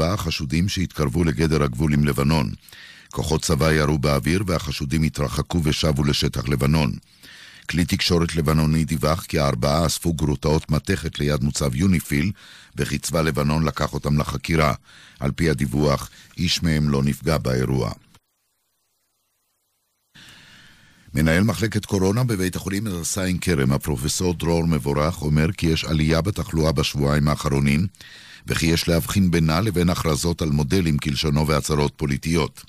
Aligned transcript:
ארבעה 0.00 0.16
חשודים 0.16 0.68
שהתקרבו 0.68 1.24
לגדר 1.24 1.62
הגבול 1.62 1.92
עם 1.92 2.04
לבנון. 2.04 2.50
כוחות 3.10 3.42
צבא 3.42 3.72
ירו 3.72 3.98
באוויר 3.98 4.42
והחשודים 4.46 5.02
התרחקו 5.02 5.60
ושבו 5.64 6.04
לשטח 6.04 6.48
לבנון. 6.48 6.92
כלי 7.70 7.84
תקשורת 7.84 8.36
לבנוני 8.36 8.84
דיווח 8.84 9.24
כי 9.24 9.38
הארבעה 9.38 9.86
אספו 9.86 10.12
גרוטאות 10.14 10.70
מתכת 10.70 11.18
ליד 11.18 11.44
מוצב 11.44 11.74
יוניפיל, 11.74 12.32
וכי 12.76 12.98
צבא 12.98 13.22
לבנון 13.22 13.64
לקח 13.64 13.94
אותם 13.94 14.18
לחקירה. 14.18 14.74
על 15.20 15.32
פי 15.32 15.50
הדיווח, 15.50 16.10
איש 16.38 16.62
מהם 16.62 16.88
לא 16.88 17.02
נפגע 17.02 17.38
באירוע. 17.38 17.92
מנהל 21.14 21.42
מחלקת 21.42 21.84
קורונה 21.84 22.24
בבית 22.24 22.56
החולים 22.56 22.86
הדסה 22.86 23.24
עין 23.24 23.38
כרם, 23.38 23.72
הפרופסור 23.72 24.34
דרור 24.34 24.66
מבורך, 24.66 25.22
אומר 25.22 25.52
כי 25.52 25.66
יש 25.66 25.84
עלייה 25.84 26.20
בתחלואה 26.20 26.72
בשבועיים 26.72 27.28
האחרונים, 27.28 27.86
וכי 28.46 28.66
יש 28.66 28.88
להבחין 28.88 29.30
בינה 29.30 29.60
לבין 29.60 29.90
הכרזות 29.90 30.42
על 30.42 30.50
מודלים 30.50 30.98
כלשונו 30.98 31.46
והצהרות 31.46 31.92
פוליטיות. 31.96 32.64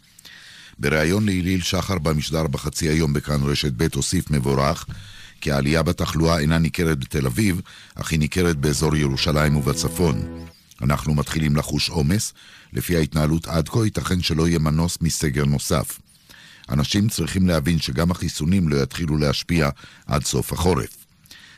בריאיון 0.80 1.26
להיליל 1.26 1.62
שחר 1.62 2.00
במשדר 2.00 2.48
בחצי 2.48 2.90
היום 2.90 3.14
בכאן 3.14 3.44
רשת 3.44 3.74
ב' 3.78 3.88
הוסיף 3.96 4.32
מבורך 4.32 4.86
כי 5.42 5.52
העלייה 5.52 5.84
בתחלואה 5.84 6.40
אינה 6.40 6.58
ניכרת 6.58 7.00
בתל 7.00 7.26
אביב, 7.26 7.62
אך 7.96 8.12
היא 8.12 8.20
ניכרת 8.20 8.58
באזור 8.58 8.96
ירושלים 8.96 9.56
ובצפון. 9.56 10.46
אנחנו 10.82 11.16
מתחילים 11.16 11.56
לחוש 11.56 11.90
עומס, 11.90 12.34
לפי 12.74 12.98
ההתנהלות 12.98 13.48
עד 13.48 13.70
כה 13.70 13.86
ייתכן 13.86 14.22
שלא 14.22 14.48
יהיה 14.48 14.60
מנוס 14.60 14.98
מסגר 15.02 15.46
נוסף. 15.46 16.00
אנשים 16.70 17.10
צריכים 17.10 17.48
להבין 17.48 17.80
שגם 17.80 18.12
החיסונים 18.12 18.70
לא 18.70 18.78
יתחילו 18.84 19.18
להשפיע 19.18 19.70
עד 20.06 20.26
סוף 20.26 20.54
החורף. 20.54 20.98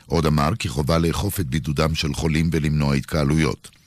עוד 0.06 0.26
אמר 0.26 0.50
כי 0.58 0.68
חובה 0.68 0.98
לאכוף 0.98 1.40
את 1.40 1.46
בידודם 1.46 1.94
של 1.94 2.14
חולים 2.14 2.50
ולמנוע 2.52 2.94
התקהלויות. 2.94 3.79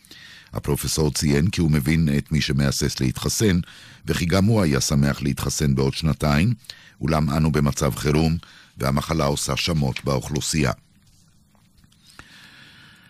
הפרופסור 0.53 1.11
ציין 1.11 1.49
כי 1.49 1.61
הוא 1.61 1.71
מבין 1.71 2.09
את 2.17 2.31
מי 2.31 2.41
שמהסס 2.41 2.99
להתחסן, 2.99 3.59
וכי 4.05 4.25
גם 4.25 4.45
הוא 4.45 4.61
היה 4.61 4.81
שמח 4.81 5.21
להתחסן 5.21 5.75
בעוד 5.75 5.93
שנתיים, 5.93 6.53
אולם 7.01 7.29
אנו 7.29 7.51
במצב 7.51 7.95
חירום, 7.95 8.37
והמחלה 8.77 9.25
עושה 9.25 9.57
שמות 9.57 10.03
באוכלוסייה. 10.03 10.71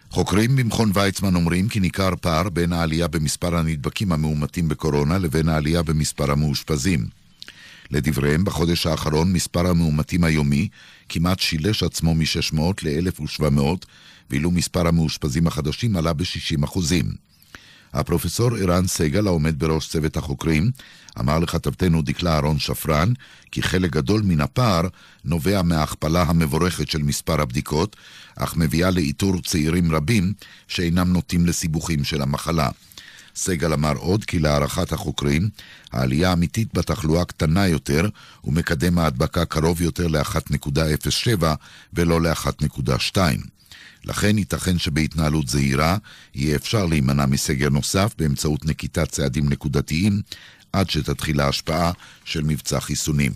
חוקרים 0.09 0.55
במכון 0.55 0.91
ויצמן 0.94 1.35
אומרים 1.35 1.69
כי 1.69 1.80
ניכר 1.80 2.09
פער 2.22 2.50
בין 2.50 2.73
העלייה 2.73 3.08
במספר 3.08 3.55
הנדבקים 3.55 4.11
המאומתים 4.11 4.67
בקורונה 4.67 5.17
לבין 5.17 5.50
העלייה 5.50 5.83
במספר 5.83 6.31
המאושפזים. 6.31 7.07
לדבריהם, 7.91 8.44
בחודש 8.44 8.85
האחרון 8.85 9.33
מספר 9.33 9.67
המאומתים 9.67 10.23
היומי 10.23 10.67
כמעט 11.09 11.39
שילש 11.39 11.83
עצמו 11.83 12.16
מ-600 12.16 12.59
ל-1,700, 12.83 13.61
ואילו 14.30 14.52
מספר 14.52 14.88
המאושפזים 14.88 15.47
החדשים 15.47 15.95
עלה 15.95 16.13
ב-60 16.13 16.63
אחוזים. 16.63 17.32
הפרופסור 17.94 18.55
ערן 18.55 18.88
סגל, 18.88 19.27
העומד 19.27 19.59
בראש 19.59 19.88
צוות 19.88 20.17
החוקרים, 20.17 20.72
אמר 21.19 21.39
לכתבתנו 21.39 22.02
דקלה 22.02 22.33
אהרון 22.33 22.59
שפרן, 22.59 23.13
כי 23.52 23.63
חלק 23.63 23.91
גדול 23.91 24.22
מן 24.22 24.41
הפער 24.41 24.81
נובע 25.25 25.61
מההכפלה 25.61 26.23
המבורכת 26.23 26.89
של 26.89 27.03
מספר 27.03 27.41
הבדיקות, 27.41 27.95
אך 28.35 28.55
מביאה 28.58 28.91
לאיתור 28.91 29.41
צעירים 29.41 29.95
רבים 29.95 30.33
שאינם 30.67 31.13
נוטים 31.13 31.45
לסיבוכים 31.45 32.03
של 32.03 32.22
המחלה. 32.22 32.69
סגל 33.35 33.73
אמר 33.73 33.94
עוד 33.97 34.25
כי 34.25 34.39
להערכת 34.39 34.91
החוקרים, 34.91 35.50
העלייה 35.91 36.30
האמיתית 36.30 36.73
בתחלואה 36.73 37.25
קטנה 37.25 37.67
יותר, 37.67 38.09
ומקדם 38.44 39.00
ההדבקה 39.00 39.45
קרוב 39.45 39.81
יותר 39.81 40.07
ל-1.07 40.07 41.44
ולא 41.94 42.22
ל-1.2. 42.22 43.17
לכן 44.05 44.37
ייתכן 44.37 44.77
שבהתנהלות 44.77 45.47
זהירה 45.47 45.97
יהיה 46.35 46.55
אפשר 46.55 46.85
להימנע 46.85 47.25
מסגר 47.25 47.69
נוסף 47.69 48.13
באמצעות 48.17 48.65
נקיטת 48.65 49.11
צעדים 49.11 49.49
נקודתיים 49.49 50.21
עד 50.73 50.89
שתתחיל 50.89 51.41
ההשפעה 51.41 51.91
של 52.25 52.43
מבצע 52.43 52.79
חיסונים. 52.79 53.31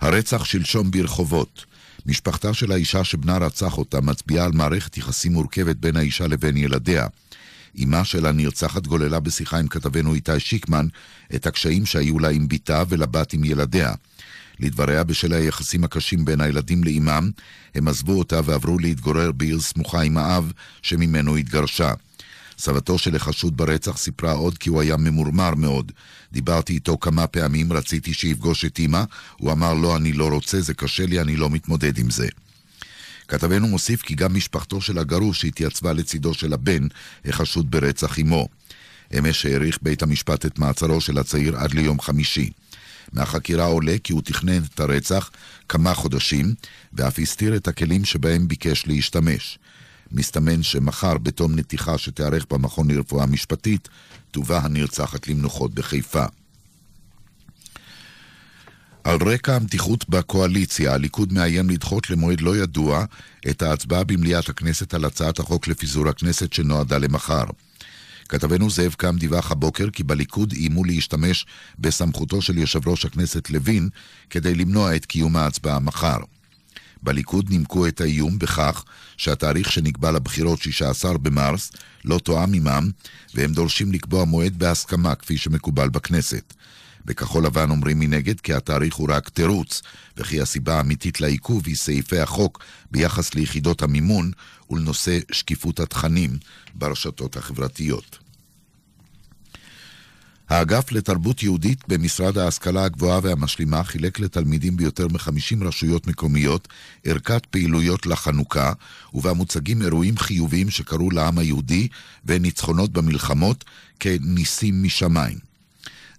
הרצח 0.00 0.44
שלשום 0.44 0.90
ברחובות 0.90 1.64
משפחתה 2.06 2.54
של 2.54 2.72
האישה 2.72 3.04
שבנה 3.04 3.36
רצח 3.36 3.78
אותה 3.78 4.00
מצביעה 4.00 4.44
על 4.44 4.52
מערכת 4.52 4.98
יחסים 4.98 5.32
מורכבת 5.32 5.76
בין 5.76 5.96
האישה 5.96 6.26
לבין 6.26 6.56
ילדיה. 6.56 7.06
אמה 7.82 8.04
של 8.04 8.26
הנרצחת 8.26 8.86
גוללה 8.86 9.20
בשיחה 9.20 9.58
עם 9.58 9.68
כתבנו 9.68 10.14
איתי 10.14 10.40
שיקמן 10.40 10.86
את 11.34 11.46
הקשיים 11.46 11.86
שהיו 11.86 12.18
לה 12.18 12.28
עם 12.28 12.48
בתה 12.48 12.82
ולבת 12.88 13.32
עם 13.32 13.44
ילדיה. 13.44 13.92
לדבריה, 14.60 15.04
בשל 15.04 15.32
היחסים 15.32 15.84
הקשים 15.84 16.24
בין 16.24 16.40
הילדים 16.40 16.84
לאימם, 16.84 17.30
הם 17.74 17.88
עזבו 17.88 18.18
אותה 18.18 18.40
ועברו 18.44 18.78
להתגורר 18.78 19.32
בעיר 19.32 19.60
סמוכה 19.60 20.02
עם 20.02 20.16
האב, 20.16 20.52
שממנו 20.82 21.36
התגרשה. 21.36 21.92
סבתו 22.58 22.98
של 22.98 23.16
החשוד 23.16 23.56
ברצח 23.56 23.96
סיפרה 23.96 24.32
עוד 24.32 24.58
כי 24.58 24.68
הוא 24.68 24.80
היה 24.80 24.96
ממורמר 24.96 25.54
מאוד. 25.54 25.92
דיברתי 26.32 26.72
איתו 26.72 26.98
כמה 26.98 27.26
פעמים, 27.26 27.72
רציתי 27.72 28.14
שיפגוש 28.14 28.64
את 28.64 28.78
אמא, 28.78 29.02
הוא 29.36 29.52
אמר 29.52 29.74
לא, 29.74 29.96
אני 29.96 30.12
לא 30.12 30.28
רוצה, 30.28 30.60
זה 30.60 30.74
קשה 30.74 31.06
לי, 31.06 31.20
אני 31.20 31.36
לא 31.36 31.50
מתמודד 31.50 31.98
עם 31.98 32.10
זה. 32.10 32.28
כתבנו 33.28 33.68
מוסיף 33.68 34.02
כי 34.02 34.14
גם 34.14 34.34
משפחתו 34.34 34.80
של 34.80 34.98
הגרוש 34.98 35.44
התייצבה 35.44 35.92
לצידו 35.92 36.34
של 36.34 36.52
הבן, 36.52 36.86
החשוד 37.24 37.70
ברצח 37.70 38.18
אמו. 38.18 38.48
אמש 39.18 39.46
העריך 39.46 39.78
בית 39.82 40.02
המשפט 40.02 40.46
את 40.46 40.58
מעצרו 40.58 41.00
של 41.00 41.18
הצעיר 41.18 41.56
עד 41.56 41.74
ליום 41.74 42.00
חמישי. 42.00 42.50
מהחקירה 43.14 43.64
עולה 43.64 43.96
כי 44.04 44.12
הוא 44.12 44.22
תכנן 44.22 44.62
את 44.74 44.80
הרצח 44.80 45.30
כמה 45.68 45.94
חודשים, 45.94 46.54
ואף 46.92 47.18
הסתיר 47.18 47.56
את 47.56 47.68
הכלים 47.68 48.04
שבהם 48.04 48.48
ביקש 48.48 48.86
להשתמש. 48.86 49.58
מסתמן 50.12 50.62
שמחר, 50.62 51.18
בתום 51.18 51.56
נתיחה 51.56 51.98
שתיערך 51.98 52.46
במכון 52.50 52.90
לרפואה 52.90 53.26
משפטית, 53.26 53.88
תובא 54.30 54.60
הנרצחת 54.62 55.28
למנוחות 55.28 55.74
בחיפה. 55.74 56.24
על 59.04 59.18
רקע 59.26 59.56
המתיחות 59.56 60.08
בקואליציה, 60.08 60.94
הליכוד 60.94 61.32
מאיים 61.32 61.70
לדחות 61.70 62.10
למועד 62.10 62.40
לא 62.40 62.56
ידוע 62.56 63.04
את 63.50 63.62
ההצבעה 63.62 64.04
במליאת 64.04 64.48
הכנסת 64.48 64.94
על 64.94 65.04
הצעת 65.04 65.38
החוק 65.38 65.68
לפיזור 65.68 66.08
הכנסת 66.08 66.52
שנועדה 66.52 66.98
למחר. 66.98 67.44
כתבנו 68.28 68.70
זאב 68.70 68.94
קם 68.94 69.16
דיווח 69.16 69.50
הבוקר 69.50 69.90
כי 69.90 70.02
בליכוד 70.02 70.52
איימו 70.52 70.84
להשתמש 70.84 71.46
בסמכותו 71.78 72.42
של 72.42 72.58
יושב 72.58 72.88
ראש 72.88 73.04
הכנסת 73.04 73.50
לוין 73.50 73.88
כדי 74.30 74.54
למנוע 74.54 74.96
את 74.96 75.06
קיום 75.06 75.36
ההצבעה 75.36 75.78
מחר. 75.78 76.18
בליכוד 77.02 77.50
נימקו 77.50 77.86
את 77.86 78.00
האיום 78.00 78.38
בכך 78.38 78.84
שהתאריך 79.16 79.72
שנקבע 79.72 80.12
לבחירות 80.12 80.62
16 80.62 81.18
במרס 81.18 81.72
לא 82.04 82.18
תואם 82.18 82.54
עמם, 82.54 82.90
והם 83.34 83.52
דורשים 83.52 83.92
לקבוע 83.92 84.24
מועד 84.24 84.58
בהסכמה 84.58 85.14
כפי 85.14 85.36
שמקובל 85.36 85.88
בכנסת. 85.88 86.54
בכחול 87.04 87.46
לבן 87.46 87.70
אומרים 87.70 87.98
מנגד 87.98 88.40
כי 88.40 88.54
התאריך 88.54 88.94
הוא 88.94 89.08
רק 89.10 89.28
תירוץ, 89.28 89.82
וכי 90.16 90.40
הסיבה 90.40 90.76
האמיתית 90.76 91.20
לעיכוב 91.20 91.62
היא 91.66 91.76
סעיפי 91.76 92.18
החוק 92.18 92.64
ביחס 92.90 93.34
ליחידות 93.34 93.82
המימון 93.82 94.30
ולנושא 94.70 95.18
שקיפות 95.32 95.80
התכנים 95.80 96.38
ברשתות 96.74 97.36
החברתיות. 97.36 98.18
האגף 100.48 100.92
לתרבות 100.92 101.42
יהודית 101.42 101.88
במשרד 101.88 102.38
ההשכלה 102.38 102.84
הגבוהה 102.84 103.20
והמשלימה 103.22 103.84
חילק 103.84 104.20
לתלמידים 104.20 104.76
ביותר 104.76 105.08
מ-50 105.08 105.64
רשויות 105.64 106.06
מקומיות 106.06 106.68
ערכת 107.04 107.46
פעילויות 107.46 108.06
לחנוכה, 108.06 108.72
ובה 109.14 109.32
מוצגים 109.32 109.82
אירועים 109.82 110.18
חיוביים 110.18 110.70
שקרו 110.70 111.10
לעם 111.10 111.38
היהודי 111.38 111.88
וניצחונות 112.24 112.92
במלחמות 112.92 113.64
כניסים 114.00 114.82
משמיים. 114.82 115.53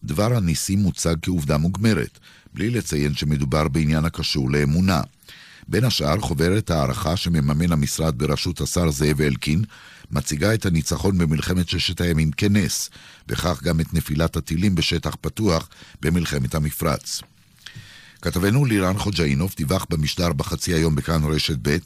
דבר 0.03 0.35
הניסים 0.37 0.79
מוצג 0.79 1.15
כעובדה 1.21 1.57
מוגמרת, 1.57 2.19
בלי 2.53 2.69
לציין 2.69 3.13
שמדובר 3.13 3.67
בעניין 3.67 4.05
הקשור 4.05 4.51
לאמונה. 4.51 5.01
בין 5.67 5.83
השאר, 5.83 6.19
חוברת 6.19 6.71
הערכה 6.71 7.17
שמממן 7.17 7.71
המשרד 7.71 8.17
בראשות 8.17 8.61
השר 8.61 8.91
זאב 8.91 9.21
אלקין, 9.21 9.63
מציגה 10.11 10.53
את 10.53 10.65
הניצחון 10.65 11.17
במלחמת 11.17 11.69
ששת 11.69 12.01
הימים 12.01 12.31
כנס, 12.31 12.89
וכך 13.29 13.63
גם 13.63 13.79
את 13.79 13.93
נפילת 13.93 14.37
הטילים 14.37 14.75
בשטח 14.75 15.15
פתוח 15.21 15.69
במלחמת 16.01 16.55
המפרץ. 16.55 17.21
כתבנו 18.21 18.65
לירן 18.65 18.97
חוג'אינוב 18.97 19.53
דיווח 19.57 19.85
במשדר 19.89 20.33
בחצי 20.33 20.73
היום 20.73 20.95
בכאן 20.95 21.23
רשת 21.23 21.57
ב' 21.61 21.77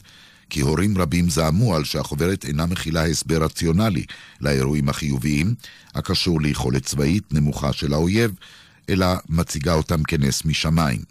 כי 0.50 0.62
הורים 0.62 0.98
רבים 0.98 1.30
זעמו 1.30 1.76
על 1.76 1.84
שהחוברת 1.84 2.46
אינה 2.46 2.66
מכילה 2.66 3.06
הסבר 3.06 3.44
רציונלי 3.44 4.06
לאירועים 4.42 4.90
החיוביים, 4.90 5.56
הקשור 5.96 6.42
ליכולת 6.42 6.86
צבאית 6.86 7.34
נמוכה 7.34 7.74
של 7.74 7.94
האויב, 7.94 8.32
אלא 8.90 9.08
מציגה 9.30 9.74
אותם 9.74 10.04
כנס 10.04 10.46
משמיים. 10.46 11.02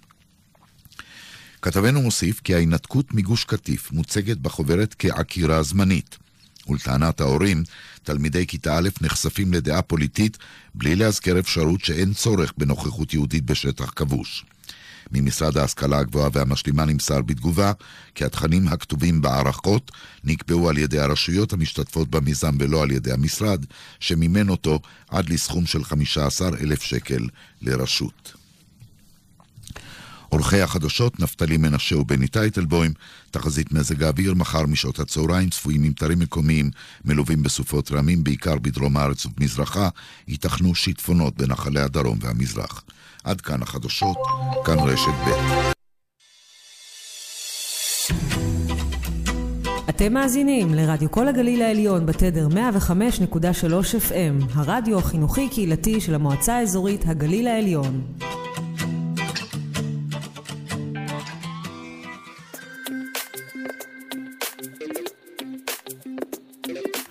כתבנו 1.63 2.03
מוסיף 2.03 2.41
כי 2.41 2.55
ההינתקות 2.55 3.15
מגוש 3.15 3.45
קטיף 3.45 3.93
מוצגת 3.93 4.37
בחוברת 4.37 4.95
כעקירה 4.99 5.63
זמנית. 5.63 6.19
ולטענת 6.69 7.21
ההורים, 7.21 7.63
תלמידי 8.03 8.47
כיתה 8.47 8.79
א' 8.79 8.89
נחשפים 9.01 9.53
לדעה 9.53 9.83
פוליטית 9.83 10.39
בלי 10.75 10.97
להזכר 10.97 11.39
אפשרות 11.39 11.85
שאין 11.85 12.15
צורך 12.15 12.53
בנוכחות 12.59 13.15
יהודית 13.15 13.45
בשטח 13.45 13.91
כבוש. 13.97 14.45
ממשרד 15.13 15.59
ההשכלה 15.59 15.99
הגבוהה 15.99 16.29
והמשלימה 16.33 16.85
נמסר 16.85 17.23
בתגובה 17.23 17.73
כי 18.15 18.25
התכנים 18.25 18.69
הכתובים 18.69 19.21
בהערכות 19.21 19.91
נקבעו 20.25 20.69
על 20.69 20.79
ידי 20.79 20.99
הרשויות 20.99 21.53
המשתתפות 21.53 22.09
במיזם 22.11 22.57
ולא 22.59 22.83
על 22.83 22.91
ידי 22.91 23.13
המשרד, 23.13 23.65
שמימן 24.01 24.49
אותו 24.49 24.81
עד 25.09 25.29
לסכום 25.29 25.67
של 25.67 25.85
15,000 25.85 26.83
שקל 26.83 27.29
לרשות. 27.63 28.33
עורכי 30.29 30.61
החדשות 30.61 31.21
נפתלי 31.21 31.57
מנשה 31.57 31.97
ובני 31.97 32.29
טייטלבוים, 32.29 32.93
תחזית 33.31 33.73
מזג 33.73 34.03
האוויר 34.03 34.35
מחר 34.35 34.67
משעות 34.67 34.99
הצהריים 34.99 35.51
צפויים 35.51 35.83
ממטרים 35.83 36.19
מקומיים 36.19 36.71
מלווים 37.05 37.43
בסופות 37.43 37.93
רעמים 37.93 38.25
בעיקר 38.25 38.59
בדרום 38.59 38.97
הארץ 38.97 39.27
ובמזרחה, 39.27 39.89
ייתכנו 40.29 40.75
שיטפונות 40.75 41.37
בנחלי 41.37 41.81
הדרום 41.81 42.19
והמזרח. 42.21 42.85
עד 43.25 43.41
כאן 43.41 43.63
החדשות, 43.63 44.17
כאן 44.65 44.79
רשת 44.79 45.13
ב'. 45.27 45.79
אתם 49.89 50.13
מאזינים 50.13 50.75
לרדיו 50.75 51.11
כל 51.11 51.29
הגליל 51.29 51.63
העליון 51.63 52.07
בתדר 52.07 52.49
105.3 52.49 52.55
FM, 54.11 54.45
הרדיו 54.55 54.99
החינוכי-קהילתי 54.99 56.01
של 56.01 56.15
המועצה 56.15 56.57
האזורית 56.57 57.05
הגליל 57.07 57.47
העליון. 57.47 58.03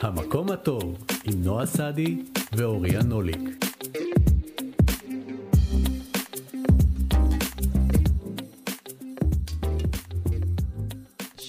המקום 0.01 0.51
הטוב 0.51 0.97
עם 1.23 1.43
נועה 1.43 1.65
סעדי 1.65 2.17
ואוריה 2.53 3.03
נוליק. 3.03 3.66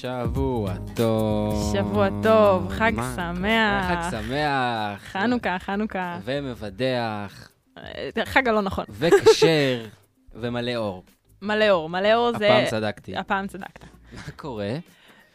שבוע 0.09 0.75
טוב. 0.97 1.73
שבוע 1.77 2.09
טוב, 2.23 2.69
חג 2.69 2.93
מה? 2.97 3.13
שמח. 3.17 3.85
חג 4.11 4.11
שמח. 4.11 5.03
חנוכה, 5.13 5.57
חנוכה. 5.59 6.19
ומבדח, 6.25 7.49
אה, 7.79 8.09
חג 8.25 8.49
הלא 8.49 8.63
נכון. 8.63 8.85
וכשר, 8.91 9.87
ומלא 10.41 10.77
אור. 10.77 11.05
מלא 11.43 11.71
אור, 11.71 11.89
מלא 11.89 12.15
אור 12.15 12.39
זה... 12.39 12.47
הפעם 12.57 12.67
צדקתי. 12.71 13.17
הפעם 13.17 13.47
צדקת. 13.47 13.85
מה 14.13 14.21
קורה? 14.37 14.77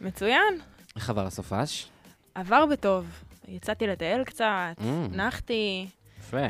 מצוין, 0.00 0.54
איך 0.96 1.10
עבר 1.10 1.26
הסופש? 1.26 1.86
עבר 2.34 2.66
בטוב. 2.66 3.06
יצאתי 3.48 3.86
לטייל 3.86 4.24
קצת, 4.24 4.46
Mm. 4.78 5.16
נחתי. 5.16 5.86
יפה. 6.20 6.36
אה, 6.36 6.48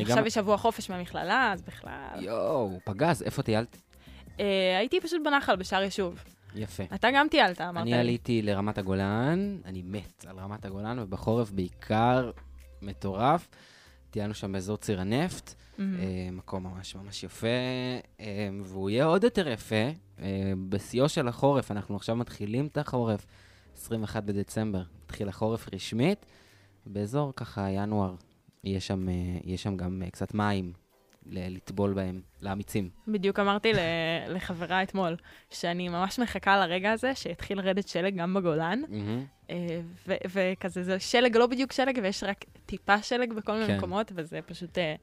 עכשיו 0.00 0.16
גם- 0.16 0.26
יש 0.26 0.34
שבוע 0.34 0.56
חופש 0.56 0.90
מהמכללה, 0.90 1.52
אז 1.52 1.62
בכלל. 1.62 1.90
יואו, 2.24 2.78
פגז, 2.84 3.22
איפה 3.22 3.42
טיילת? 3.42 3.76
אה, 4.40 4.44
הייתי 4.78 5.00
פשוט 5.00 5.20
בנחל, 5.24 5.56
בשער 5.56 5.82
יישוב. 5.82 6.24
יפה. 6.58 6.82
אתה 6.94 7.08
גם 7.14 7.26
טיילת, 7.30 7.60
אמרת. 7.60 7.82
אני 7.82 7.94
עליתי 7.94 8.42
לרמת 8.42 8.78
הגולן, 8.78 9.58
אני 9.64 9.82
מת 9.82 10.24
על 10.28 10.38
רמת 10.38 10.64
הגולן, 10.64 10.98
ובחורף 10.98 11.50
בעיקר 11.50 12.30
מטורף. 12.82 13.48
טיילנו 14.10 14.34
שם 14.34 14.52
באזור 14.52 14.76
ציר 14.76 15.00
הנפט. 15.00 15.54
אה, 15.78 15.84
מקום 16.32 16.62
ממש 16.62 16.94
ממש 16.96 17.24
יפה, 17.24 17.46
אה, 18.20 18.48
והוא 18.62 18.90
יהיה 18.90 19.04
עוד 19.04 19.24
יותר 19.24 19.48
יפה. 19.48 19.74
אה, 20.20 20.52
בשיאו 20.68 21.08
של 21.08 21.28
החורף, 21.28 21.70
אנחנו 21.70 21.96
עכשיו 21.96 22.16
מתחילים 22.16 22.66
את 22.66 22.78
החורף, 22.78 23.26
21 23.76 24.24
בדצמבר, 24.24 24.82
מתחיל 25.04 25.28
החורף 25.28 25.68
רשמית. 25.74 26.26
באזור 26.86 27.32
ככה 27.36 27.70
ינואר, 27.70 28.14
יהיה 28.64 28.80
שם, 28.80 29.08
אה, 29.08 29.14
יהיה 29.44 29.58
שם 29.58 29.76
גם 29.76 30.02
אה, 30.04 30.10
קצת 30.10 30.34
מים 30.34 30.72
לטבול 31.28 31.92
בהם, 31.92 32.20
לאמיצים. 32.42 32.88
בדיוק 33.08 33.38
אמרתי 33.38 33.72
לחברה 34.34 34.82
אתמול, 34.82 35.16
שאני 35.50 35.88
ממש 35.88 36.18
מחכה 36.18 36.56
לרגע 36.66 36.92
הזה 36.92 37.14
שיתחיל 37.14 37.58
לרדת 37.58 37.88
שלג 37.88 38.16
גם 38.16 38.34
בגולן. 38.34 38.82
ו- 40.08 40.14
וכזה, 40.32 40.82
זה 40.82 41.00
שלג 41.00 41.36
לא 41.36 41.46
בדיוק 41.46 41.72
שלג, 41.72 41.98
ויש 42.02 42.24
רק 42.24 42.44
טיפה 42.66 43.02
שלג 43.02 43.32
בכל 43.32 43.52
מיני 43.52 43.66
כן. 43.66 43.76
מקומות, 43.76 44.12
וזה 44.14 44.40
פשוט... 44.46 44.78
אה, 44.78 44.94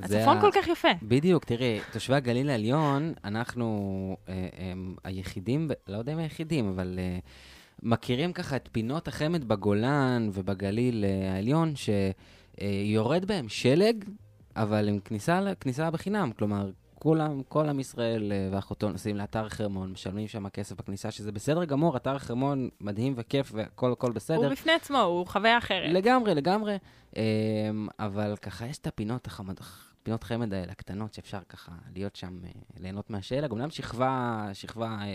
הצפון 0.00 0.36
ה- 0.36 0.40
כל 0.40 0.50
כך 0.54 0.68
יפה. 0.68 0.88
בדיוק, 1.02 1.44
תראי, 1.44 1.80
תושבי 1.92 2.14
הגליל 2.16 2.50
העליון, 2.50 3.12
אנחנו 3.24 3.66
אה, 4.28 4.48
הם 4.58 4.94
היחידים, 5.04 5.68
לא 5.88 5.96
יודע 5.96 6.12
אם 6.12 6.18
היחידים, 6.18 6.68
אבל 6.68 6.98
אה, 6.98 7.18
מכירים 7.82 8.32
ככה 8.32 8.56
את 8.56 8.68
פינות 8.72 9.08
החמד 9.08 9.44
בגולן 9.48 10.28
ובגליל 10.32 11.04
העליון, 11.34 11.72
שיורד 11.76 13.24
בהם 13.24 13.48
שלג, 13.48 14.04
אבל 14.56 14.88
עם 14.88 15.00
כניסה, 15.00 15.40
כניסה 15.60 15.90
בחינם. 15.90 16.32
כלומר, 16.32 16.70
כולם, 16.94 17.42
כל 17.48 17.68
עם 17.68 17.80
ישראל 17.80 18.32
אה, 18.32 18.48
ואחותו 18.52 18.88
נוסעים 18.88 19.16
לאתר 19.16 19.48
חרמון, 19.48 19.90
משלמים 19.92 20.28
שם 20.28 20.48
כסף 20.48 20.76
בכניסה, 20.76 21.10
שזה 21.10 21.32
בסדר 21.32 21.64
גמור, 21.64 21.96
אתר 21.96 22.18
חרמון 22.18 22.68
מדהים 22.80 23.14
וכיף 23.16 23.50
והכל 23.54 23.92
הכל 23.92 24.12
בסדר. 24.12 24.36
הוא 24.36 24.48
בפני 24.48 24.72
עצמו, 24.72 24.98
הוא 25.00 25.26
חוויה 25.26 25.58
אחרת. 25.58 25.92
לגמרי, 25.92 26.34
לגמרי. 26.34 26.76
אמ, 27.16 27.22
אבל 27.98 28.36
ככה, 28.42 28.66
יש 28.66 28.78
את 28.78 28.86
הפינות 28.86 29.26
החמד, 29.26 29.54
פינות 30.02 30.24
חמד 30.24 30.54
האלה, 30.54 30.72
הקטנות, 30.72 31.14
שאפשר 31.14 31.38
ככה 31.48 31.72
להיות 31.94 32.16
שם, 32.16 32.38
אה, 32.44 32.50
ליהנות 32.80 33.10
מהשלג. 33.10 33.52
אמנם 33.52 33.70
שכבה, 33.70 34.48
שכבה 34.52 34.86
אה, 35.00 35.06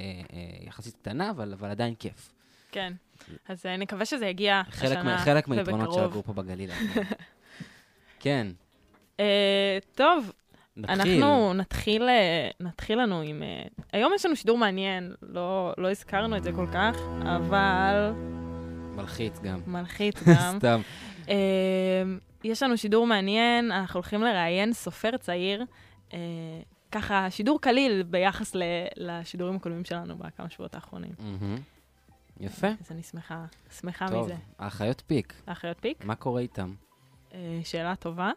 יחסית 0.67 0.95
קטנה, 0.95 1.29
אבל, 1.31 1.53
אבל 1.53 1.69
עדיין 1.69 1.95
כיף. 1.95 2.33
כן. 2.71 2.93
אז 3.47 3.65
נקווה 3.79 4.05
שזה 4.05 4.25
יגיע 4.25 4.61
חלק, 4.69 4.89
השנה 4.91 5.03
מה- 5.03 5.17
חלק 5.17 5.47
מהיתרונות 5.47 5.93
של 5.93 5.99
ובקרוב. 5.99 6.11
לגור 6.11 6.23
פה 6.23 6.33
בגליל. 6.33 6.69
כן, 8.19 8.47
טוב, 9.95 10.31
נתחיל. 10.77 10.99
אנחנו 10.99 11.53
נתחיל, 11.53 12.03
אה, 12.03 12.49
נתחיל 12.59 13.01
לנו 13.01 13.21
עם... 13.21 13.43
אה, 13.43 13.61
היום 13.93 14.11
יש 14.15 14.25
לנו 14.25 14.35
שידור 14.35 14.57
מעניין, 14.57 15.13
לא, 15.21 15.73
לא 15.77 15.91
הזכרנו 15.91 16.37
את 16.37 16.43
זה 16.43 16.51
כל 16.51 16.67
כך, 16.73 16.95
אבל 17.21 18.13
מלחיץ 18.95 19.39
גם. 19.39 19.59
מלחיץ 19.67 20.23
גם. 20.29 20.57
סתם. 20.59 20.81
אה, 21.29 21.35
יש 22.43 22.63
לנו 22.63 22.77
שידור 22.77 23.07
מעניין, 23.07 23.71
אנחנו 23.71 23.97
הולכים 23.97 24.21
לראיין 24.21 24.73
סופר 24.73 25.17
צעיר. 25.17 25.63
אה, 26.13 26.19
ככה, 26.91 27.27
שידור 27.29 27.61
קליל 27.61 28.03
ביחס 28.03 28.55
ל- 28.55 28.63
לשידורים 28.97 29.55
הקודמים 29.55 29.85
שלנו 29.85 30.15
בכמה 30.17 30.49
שבועות 30.49 30.75
האחרונים. 30.75 31.11
מהמם. 31.19 31.57
יפה. 32.39 32.67
אז 32.67 32.91
אני 32.91 33.03
שמחה, 33.03 33.45
שמחה 33.79 34.07
טוב, 34.07 34.25
מזה. 34.25 34.35
האחיות 34.59 35.03
פיק, 35.07 35.33
האחיות 35.47 35.77
פיק, 35.81 36.05
מה 36.05 36.15
קורה 36.15 36.41
איתם? 36.41 36.73
אה, 37.33 37.59
שאלה 37.63 37.95
טובה. 37.95 38.31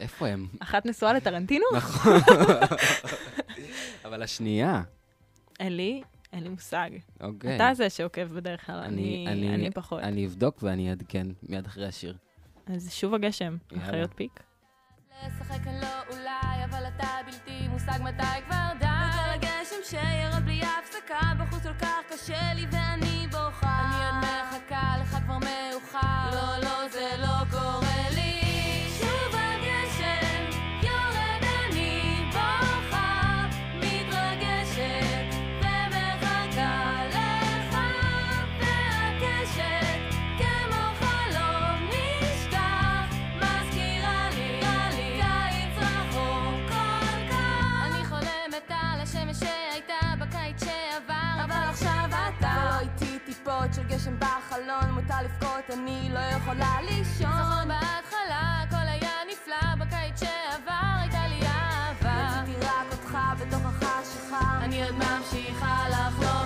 איפה 0.00 0.26
הם? 0.26 0.46
אחת 0.60 0.86
נשואה 0.86 1.12
לטרנטינו? 1.12 1.64
נכון. 1.76 2.12
אבל 4.04 4.22
השנייה, 4.22 4.82
אין 5.60 5.76
לי, 5.76 6.02
אין 6.32 6.42
לי 6.42 6.48
מושג. 6.48 6.90
אוקיי. 7.20 7.56
אתה 7.56 7.74
זה 7.74 7.90
שעוקב 7.90 8.24
בדרך 8.24 8.66
כלל, 8.66 8.78
אני 8.78 9.26
אני 9.28 9.70
פחות. 9.70 10.02
אני 10.02 10.26
אבדוק 10.26 10.62
ואני 10.62 10.90
אעדכן 10.90 11.26
מיד 11.42 11.66
אחרי 11.66 11.86
השיר. 11.86 12.16
אז 12.66 12.92
שוב 12.92 13.14
הגשם. 13.14 13.56
אחיות 13.78 14.10
פיק. 14.16 14.40
לשחק 15.26 15.66
אני 15.66 15.80
לא 15.80 15.88
אולי, 16.10 16.64
אבל 16.64 16.82
אתה 16.96 17.06
בלתי 17.26 17.68
מושג 17.68 17.98
מתי 18.02 18.42
כבר 18.46 18.68
די. 18.80 18.86
רוצה 18.86 19.36
לגשם 19.36 19.76
שירד 19.84 20.44
בלי 20.44 20.60
הפסקה, 20.62 21.32
בחוץ 21.38 21.62
כל 21.62 21.74
כך 21.74 22.00
קשה 22.12 22.54
לי 22.54 22.66
ואני 22.72 23.26
בוכה. 23.26 23.90
אני 23.90 24.04
עוד 24.04 24.54
מחכה 24.60 24.96
לך 25.00 25.16
כבר 25.24 25.38
מאוחר. 25.38 25.69
גשם 54.10 54.18
בחלון, 54.18 54.94
מותר 54.94 55.14
לבכות, 55.24 55.70
אני 55.72 56.08
לא 56.12 56.18
יכולה 56.18 56.76
לישון. 56.82 57.04
זוכר 57.18 57.64
בהתחלה, 57.68 58.62
הכל 58.62 58.88
היה 58.88 59.10
נפלא, 59.32 59.74
בקיץ 59.84 60.20
שעבר 60.20 60.98
הייתה 61.00 61.26
לי 61.28 61.40
אהבה. 61.46 62.40
רציתי 62.40 62.66
רק 62.66 62.86
אותך 62.92 63.18
בתוך 63.40 63.62
החשיכה, 63.64 64.58
אני 64.62 64.84
עוד 64.84 64.94
ממשיכה 64.94 65.84
לחלום 65.88 66.39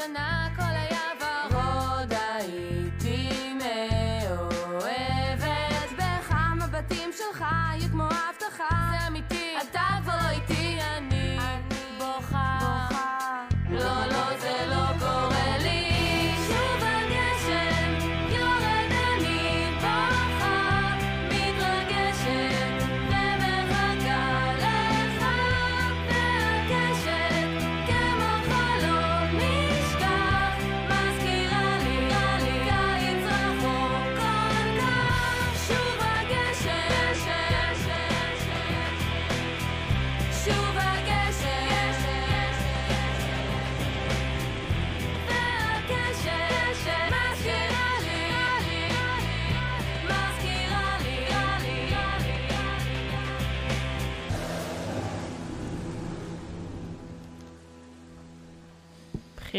tonight. 0.00 0.39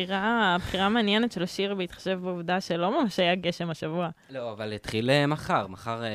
בחירה, 0.03 0.57
בחירה 0.59 0.89
מעניינת 0.89 1.31
של 1.31 1.43
השיר 1.43 1.75
בהתחשב 1.75 2.19
בעובדה 2.23 2.61
שלא 2.61 3.01
ממש 3.01 3.19
היה 3.19 3.35
גשם 3.35 3.69
השבוע. 3.69 4.09
לא, 4.29 4.51
אבל 4.51 4.73
התחיל 4.73 5.09
אה, 5.09 5.27
מחר, 5.27 5.67
מחר 5.67 6.03
אה, 6.03 6.09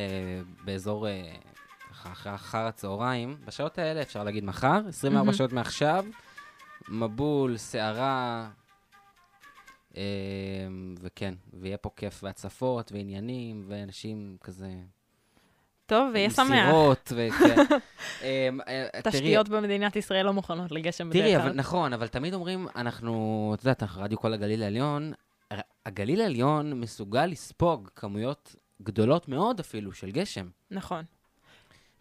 באזור, 0.64 1.09
אה, 1.09 1.35
אחרי 1.93 2.35
אחר 2.35 2.66
הצהריים, 2.66 3.37
בשעות 3.45 3.78
האלה 3.78 4.02
אפשר 4.02 4.25
להגיד 4.25 4.45
מחר, 4.45 4.81
24 4.88 5.25
מהמם. 5.25 5.33
שעות 5.33 5.52
מעכשיו, 5.52 6.05
מבול, 6.88 7.57
סערה, 7.57 8.49
אה, 9.97 10.02
וכן, 11.00 11.35
ויהיה 11.52 11.76
פה 11.76 11.90
כיף 11.97 12.25
והצפות 12.25 12.93
ועניינים, 12.93 13.64
ואנשים 13.69 14.37
כזה... 14.40 14.71
טוב, 15.87 16.11
ויהיה 16.14 16.31
שמח. 16.31 16.66
סירות, 16.66 17.12
וכן. 17.16 17.57
אה, 18.23 18.49
אה, 18.69 18.88
תראי, 19.02 19.12
תשתיות 19.12 19.49
במדינת 19.49 19.97
ישראל 19.97 20.26
לא 20.26 20.33
מוכנות 20.33 20.73
לגשם 20.73 21.11
בדרך 21.11 21.23
תראי, 21.23 21.35
כלל. 21.35 21.43
אבל 21.43 21.52
נכון, 21.52 21.93
אבל 21.93 22.07
תמיד 22.07 22.35
אומרים, 22.35 22.69
אנחנו, 22.76 23.52
את 23.55 23.64
יודעת, 23.64 23.83
אנחנו 23.83 24.02
רדיו 24.02 24.19
כל 24.19 24.33
הגליל 24.33 24.62
העליון, 24.62 25.12
הגליל 25.87 26.21
העליון 26.21 26.81
מסוגל 26.81 27.26
לספוג 27.26 27.88
כמויות 27.97 28.55
גדולות 28.83 29.28
מאוד 29.28 29.61
אפילו 29.61 29.93
של 29.93 30.11
גשם. 30.11 30.49
נכון. 30.71 31.05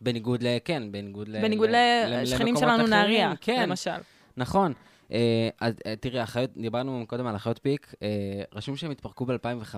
בניגוד 0.01 0.43
ל... 0.43 0.47
כן, 0.65 0.91
בניגוד 0.91 1.27
ל... 1.27 1.41
בניגוד 1.41 1.69
לשכנים 1.71 2.55
שלנו. 2.57 2.87
נהריה, 2.87 3.33
כן, 3.41 3.69
למשל. 3.69 3.91
נכון. 4.37 4.73
אה, 5.11 5.49
אז 5.61 5.75
אה, 5.85 5.95
תראי, 5.95 6.19
החיות, 6.19 6.49
דיברנו 6.57 7.05
קודם 7.07 7.27
על 7.27 7.35
החיות 7.35 7.59
פיק, 7.63 7.93
אה, 8.03 8.43
רשום 8.53 8.75
שהם 8.75 8.91
התפרקו 8.91 9.25
ב-2005, 9.25 9.75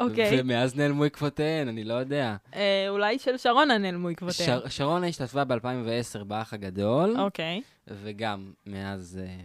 אוקיי. 0.00 0.40
ומאז 0.40 0.76
נעלמו 0.76 1.04
עקבותיהן, 1.04 1.68
אני 1.68 1.84
לא 1.84 1.94
יודע. 1.94 2.36
אה, 2.54 2.86
אולי 2.88 3.18
של 3.18 3.36
שרונה 3.36 3.78
נעלמו 3.78 4.08
עקבותיה. 4.08 4.46
שר, 4.46 4.68
שרונה 4.68 5.06
השתתפה 5.06 5.44
ב-2010 5.44 6.24
באח 6.24 6.54
הגדול, 6.54 7.14
אוקיי. 7.18 7.62
וגם 7.88 8.52
מאז, 8.66 9.20
אה, 9.22 9.36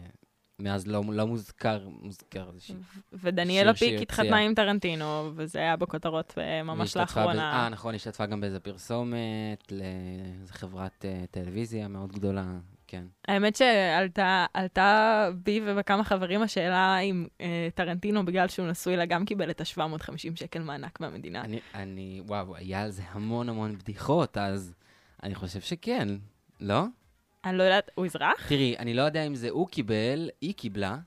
מאז 0.60 0.88
לא, 0.88 1.02
לא 1.12 1.28
מוזכר, 1.28 1.88
מוזכר. 2.02 2.52
זה 2.54 2.60
ש- 2.62 2.72
ודניאלה 3.14 3.76
שיר 3.76 3.90
פיק 3.90 4.02
התחתנה. 4.02 4.38
עם 4.38 4.54
טרנטינו, 4.54 5.32
וזה 5.36 5.60
היה 5.60 5.76
בכותרות 5.76 6.34
אה, 6.38 6.64
ממש 6.64 6.98
לאחרונה. 6.98 7.64
אה, 7.64 7.70
נכון, 7.70 7.92
היא 7.94 7.96
השתתפה 7.96 8.26
גם 8.26 8.42
באיזה 8.42 8.60
פרסומת 8.60 9.72
לאיזה 9.72 10.54
חברת 10.54 11.06
טלוויזיה 11.32 11.88
מאוד 11.88 12.12
גדולה, 12.12 12.46
כן. 12.88 13.06
האמת 13.28 13.56
שעלתה 13.56 14.46
עלתה 14.54 15.30
בי 15.44 15.62
ובכמה 15.66 16.04
חברים 16.04 16.42
השאלה 16.42 17.00
אם 17.00 17.28
אה, 17.42 17.68
טרנטינו, 17.76 18.26
בגלל 18.26 18.48
שהוא 18.48 18.68
נשוי 18.68 18.98
לה, 18.98 19.06
גם 19.06 19.26
קיבל 19.26 19.50
את 19.50 19.62
ה-750 19.62 20.36
שקל 20.36 20.62
מענק 20.62 21.00
מהמדינה. 21.00 21.42
אני, 21.42 21.60
אני, 21.76 22.22
וואו, 22.28 22.56
היה 22.56 22.82
על 22.82 22.92
זה 22.92 23.02
המון 23.12 23.50
המון 23.50 23.78
בדיחות, 23.78 24.38
אז 24.38 24.74
אני 25.24 25.36
חושב 25.36 25.62
שכן, 25.62 26.08
לא? 26.60 26.84
אני 27.46 27.58
לא 27.58 27.64
יודעת, 27.64 27.92
הוא 27.96 28.06
אזרח? 28.06 28.48
תראי, 28.48 28.76
אני 28.80 28.94
לא 28.94 29.02
יודע 29.02 29.24
אם 29.24 29.36
זה 29.36 29.50
הוא 29.50 29.68
קיבל, 29.68 30.30
היא 30.42 30.54
קיבלה, 30.54 30.98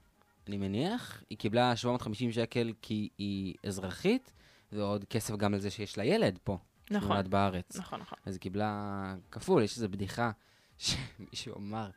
אני 0.48 0.56
מניח, 0.56 1.22
היא 1.30 1.38
קיבלה 1.38 1.76
750 1.76 2.32
שקל 2.32 2.72
כי 2.82 3.08
היא 3.18 3.54
אזרחית, 3.66 4.32
ועוד 4.72 5.04
כסף 5.04 5.36
גם 5.36 5.54
על 5.54 5.60
זה 5.60 5.70
שיש 5.70 5.98
לה 5.98 6.04
ילד 6.04 6.38
פה, 6.44 6.58
נכון. 6.90 7.08
שנולד 7.08 7.28
בארץ. 7.28 7.76
נכון, 7.76 8.00
נכון. 8.00 8.18
אז 8.26 8.34
היא 8.34 8.40
קיבלה 8.40 9.14
כפול, 9.30 9.62
יש 9.62 9.76
איזו 9.76 9.88
בדיחה 9.88 10.30
שמישהו 10.78 11.56
אמר, 11.56 11.90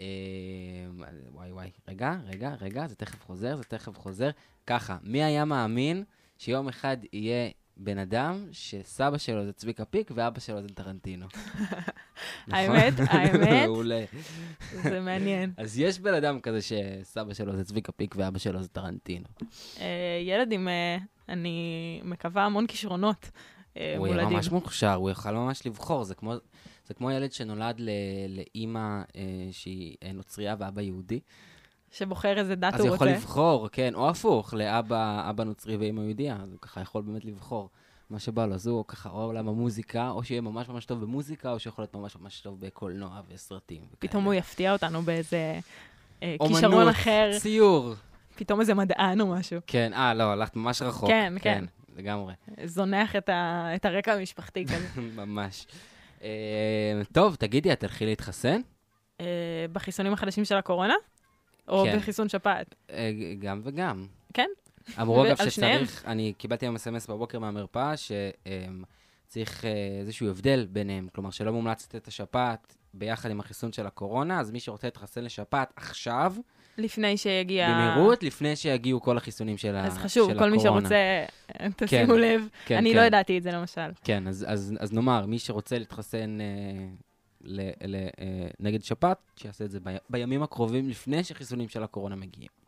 אה, 0.00 0.06
וואי 1.32 1.52
וואי, 1.52 1.70
רגע, 1.88 2.16
רגע, 2.26 2.54
רגע, 2.60 2.86
זה 2.86 2.94
תכף 2.94 3.24
חוזר, 3.24 3.56
זה 3.56 3.64
תכף 3.64 3.98
חוזר. 3.98 4.30
ככה, 4.66 4.96
מי 5.02 5.22
היה 5.22 5.44
מאמין 5.44 6.04
שיום 6.38 6.68
אחד 6.68 6.96
יהיה 7.12 7.50
בן 7.76 7.98
אדם 7.98 8.46
שסבא 8.52 9.18
שלו 9.18 9.44
זה 9.44 9.52
צביקה 9.52 9.84
פיק 9.84 10.10
ואבא 10.14 10.40
שלו 10.40 10.62
זה 10.62 10.68
טרנטינו? 10.68 11.26
נכון? 12.48 12.54
האמת, 12.54 12.94
האמת, 13.10 13.66
מעולה. 13.66 14.04
זה 14.82 15.00
מעניין. 15.00 15.52
אז 15.56 15.78
יש 15.78 15.98
בן 15.98 16.14
אדם 16.14 16.40
כזה 16.40 16.58
שסבא 16.62 17.34
שלו 17.34 17.56
זה 17.56 17.64
צביקה 17.64 17.92
פיק 17.92 18.14
ואבא 18.18 18.38
שלו 18.38 18.62
זה 18.62 18.68
טרנטינו. 18.68 19.26
אה, 19.80 20.20
ילד 20.22 20.52
עם, 20.52 20.68
אה, 20.68 20.96
אני 21.28 22.00
מקווה, 22.04 22.44
המון 22.44 22.66
כישרונות 22.66 23.30
הוא 23.74 24.06
יהיה. 24.06 24.26
ממש 24.26 24.50
מוכשר, 24.50 24.94
הוא 24.94 25.08
יוכל 25.10 25.32
ממש 25.32 25.66
לבחור, 25.66 26.04
זה 26.04 26.14
כמו, 26.14 26.34
זה 26.86 26.94
כמו 26.94 27.10
ילד 27.10 27.32
שנולד 27.32 27.76
ל- 27.80 27.90
לאימא 28.36 28.78
אה, 29.16 29.22
שהיא 29.52 29.96
אה, 30.02 30.12
נוצרייה 30.12 30.56
ואבא 30.58 30.82
יהודי. 30.82 31.20
שבוחר 31.92 32.38
איזה 32.38 32.54
דת 32.54 32.74
אז 32.74 32.80
הוא 32.80 32.88
הוא 32.88 32.94
יכול 32.94 33.08
רוצה. 33.08 33.18
לבחור, 33.18 33.68
כן, 33.72 33.94
או 33.94 34.08
הפוך, 34.10 34.54
לאבא 34.54 35.30
אבא 35.30 35.44
נוצרי 35.44 35.76
ואימא 35.76 36.00
יהודייה, 36.00 36.36
אז 36.42 36.50
הוא 36.52 36.58
ככה 36.60 36.80
יכול 36.80 37.02
באמת 37.02 37.24
לבחור 37.24 37.68
מה 38.10 38.18
שבא 38.18 38.46
לו. 38.46 38.54
אז 38.54 38.66
הוא 38.66 38.84
ככה 38.88 39.08
או 39.10 39.22
עולם 39.22 39.48
המוזיקה, 39.48 40.10
או 40.10 40.24
שיהיה 40.24 40.40
ממש 40.40 40.68
ממש 40.68 40.84
טוב 40.84 41.00
במוזיקה, 41.00 41.52
או 41.52 41.58
שיכול 41.58 41.82
להיות 41.82 41.94
ממש 41.94 42.16
ממש 42.16 42.40
טוב 42.40 42.60
בקולנוע 42.60 43.20
וסרטים. 43.28 43.82
פתאום 43.98 44.24
הוא 44.24 44.34
יפתיע 44.34 44.72
אותנו 44.72 45.02
באיזה 45.02 45.60
אה, 46.22 46.36
אומנות, 46.40 46.56
כישרון 46.60 46.88
אחר, 46.88 47.30
ציור. 47.38 47.94
פתאום 48.36 48.60
איזה 48.60 48.74
מדען 48.74 49.20
או 49.20 49.26
משהו. 49.26 49.60
כן, 49.66 49.92
אה, 49.94 50.14
לא, 50.14 50.22
הלכת 50.24 50.56
ממש 50.56 50.82
רחוק. 50.82 51.08
כן, 51.10 51.34
כן. 51.40 51.64
לגמרי, 51.96 52.34
זונח 52.64 53.16
את, 53.16 53.28
ה, 53.28 53.68
את 53.74 53.84
הרקע 53.84 54.12
המשפחתי 54.12 54.64
כזה. 54.66 55.00
ממש. 55.26 55.66
אה, 56.24 57.02
טוב, 57.12 57.34
תגידי, 57.34 57.72
את 57.72 57.80
תלכי 57.80 58.06
להתחסן? 58.06 58.60
אה, 59.20 59.26
בחיסונים 59.72 60.12
החדשים 60.12 60.44
של 60.44 60.56
הקורונה? 60.56 60.94
או 61.68 61.84
כן. 61.84 61.98
בחיסון 61.98 62.28
שפעת? 62.28 62.74
אה, 62.90 63.10
גם 63.38 63.60
וגם. 63.64 64.06
כן. 64.34 64.48
אמרו 65.00 65.26
אגב? 65.26 65.36
שצריך, 65.50 66.04
אני 66.06 66.32
קיבלתי 66.38 66.66
היום 66.66 66.74
אס.אם.אס 66.74 67.06
בבוקר 67.06 67.38
מהמרפאה, 67.38 67.94
שצריך 67.96 69.64
איזשהו 70.00 70.28
הבדל 70.28 70.66
ביניהם, 70.70 71.08
כלומר 71.14 71.30
שלא 71.30 71.52
מומלץ 71.52 71.84
לתת 71.84 72.02
את 72.02 72.08
השפעת 72.08 72.76
ביחד 72.94 73.30
עם 73.30 73.40
החיסון 73.40 73.72
של 73.72 73.86
הקורונה, 73.86 74.40
אז 74.40 74.50
מי 74.50 74.60
שרוצה 74.60 74.86
להתחסן 74.86 75.24
לשפעת 75.24 75.72
עכשיו, 75.76 76.34
לפני 76.78 77.16
שיגיע... 77.16 77.68
במהירות, 77.68 78.22
לפני 78.22 78.56
שיגיעו 78.56 79.00
כל 79.00 79.16
החיסונים 79.16 79.58
של 79.58 79.76
ה- 79.76 79.84
אז 79.86 79.98
חשוב, 79.98 80.38
כל 80.38 80.50
מי 80.50 80.56
הקורונה. 80.56 80.80
שרוצה, 80.80 81.24
אה, 81.60 81.66
תשימו 81.76 82.16
לב. 82.16 82.48
כן, 82.66 82.76
אני 82.76 82.90
כן. 82.90 82.96
לא 82.96 83.02
ידעתי 83.02 83.38
את 83.38 83.42
זה 83.42 83.50
למשל. 83.52 83.90
כן, 84.04 84.28
אז, 84.28 84.44
אז, 84.48 84.74
אז 84.80 84.92
נאמר, 84.92 85.26
מי 85.26 85.38
שרוצה 85.38 85.78
להתחסן 85.78 86.38
אה, 86.40 86.46
ל, 87.40 87.60
ל, 87.84 87.94
אה, 87.94 88.46
נגד 88.60 88.82
שפעת, 88.84 89.18
שיעשה 89.36 89.64
את 89.64 89.70
זה 89.70 89.80
בי, 89.80 89.90
בימים 90.10 90.42
הקרובים 90.42 90.88
לפני 90.88 91.24
שחיסונים 91.24 91.68
של 91.68 91.82
הקורונה 91.82 92.16
מגיעים. 92.16 92.63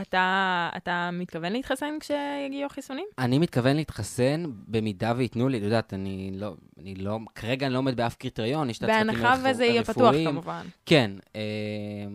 אתה, 0.00 0.68
אתה 0.76 1.10
מתכוון 1.12 1.52
להתחסן 1.52 1.94
כשיגיעו 2.00 2.66
החיסונים? 2.66 3.06
אני 3.18 3.38
מתכוון 3.38 3.76
להתחסן 3.76 4.44
במידה 4.66 5.12
וייתנו 5.16 5.48
לי, 5.48 5.58
את 5.58 5.62
יודעת, 5.62 5.94
אני 5.94 6.30
לא, 6.34 6.54
אני 6.78 6.94
לא, 6.94 7.18
כרגע 7.34 7.66
אני 7.66 7.72
לא 7.74 7.78
עומד 7.78 7.96
באף 7.96 8.14
קריטריון, 8.16 8.70
יש 8.70 8.78
את 8.78 8.82
הצוותים 8.82 9.06
בהנחה 9.06 9.32
הרפוא- 9.34 9.50
וזה 9.50 9.64
יהיה 9.64 9.84
פתוח 9.84 9.96
הרפואיים. 10.02 10.28
כמובן. 10.30 10.66
כן, 10.86 11.10
אה, 11.36 11.40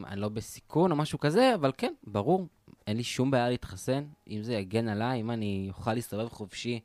אני 0.07 0.21
לא 0.21 0.29
בסיכון 0.29 0.91
או 0.91 0.95
משהו 0.95 1.19
כזה, 1.19 1.55
אבל 1.55 1.71
כן, 1.77 1.93
ברור, 2.07 2.47
אין 2.87 2.97
לי 2.97 3.03
שום 3.03 3.31
בעיה 3.31 3.49
להתחסן. 3.49 4.03
אם 4.29 4.43
זה 4.43 4.53
יגן 4.53 4.87
עליי, 4.87 5.21
אם 5.21 5.31
אני 5.31 5.65
אוכל 5.69 5.93
להסתובב 5.93 6.29
חופשי 6.29 6.79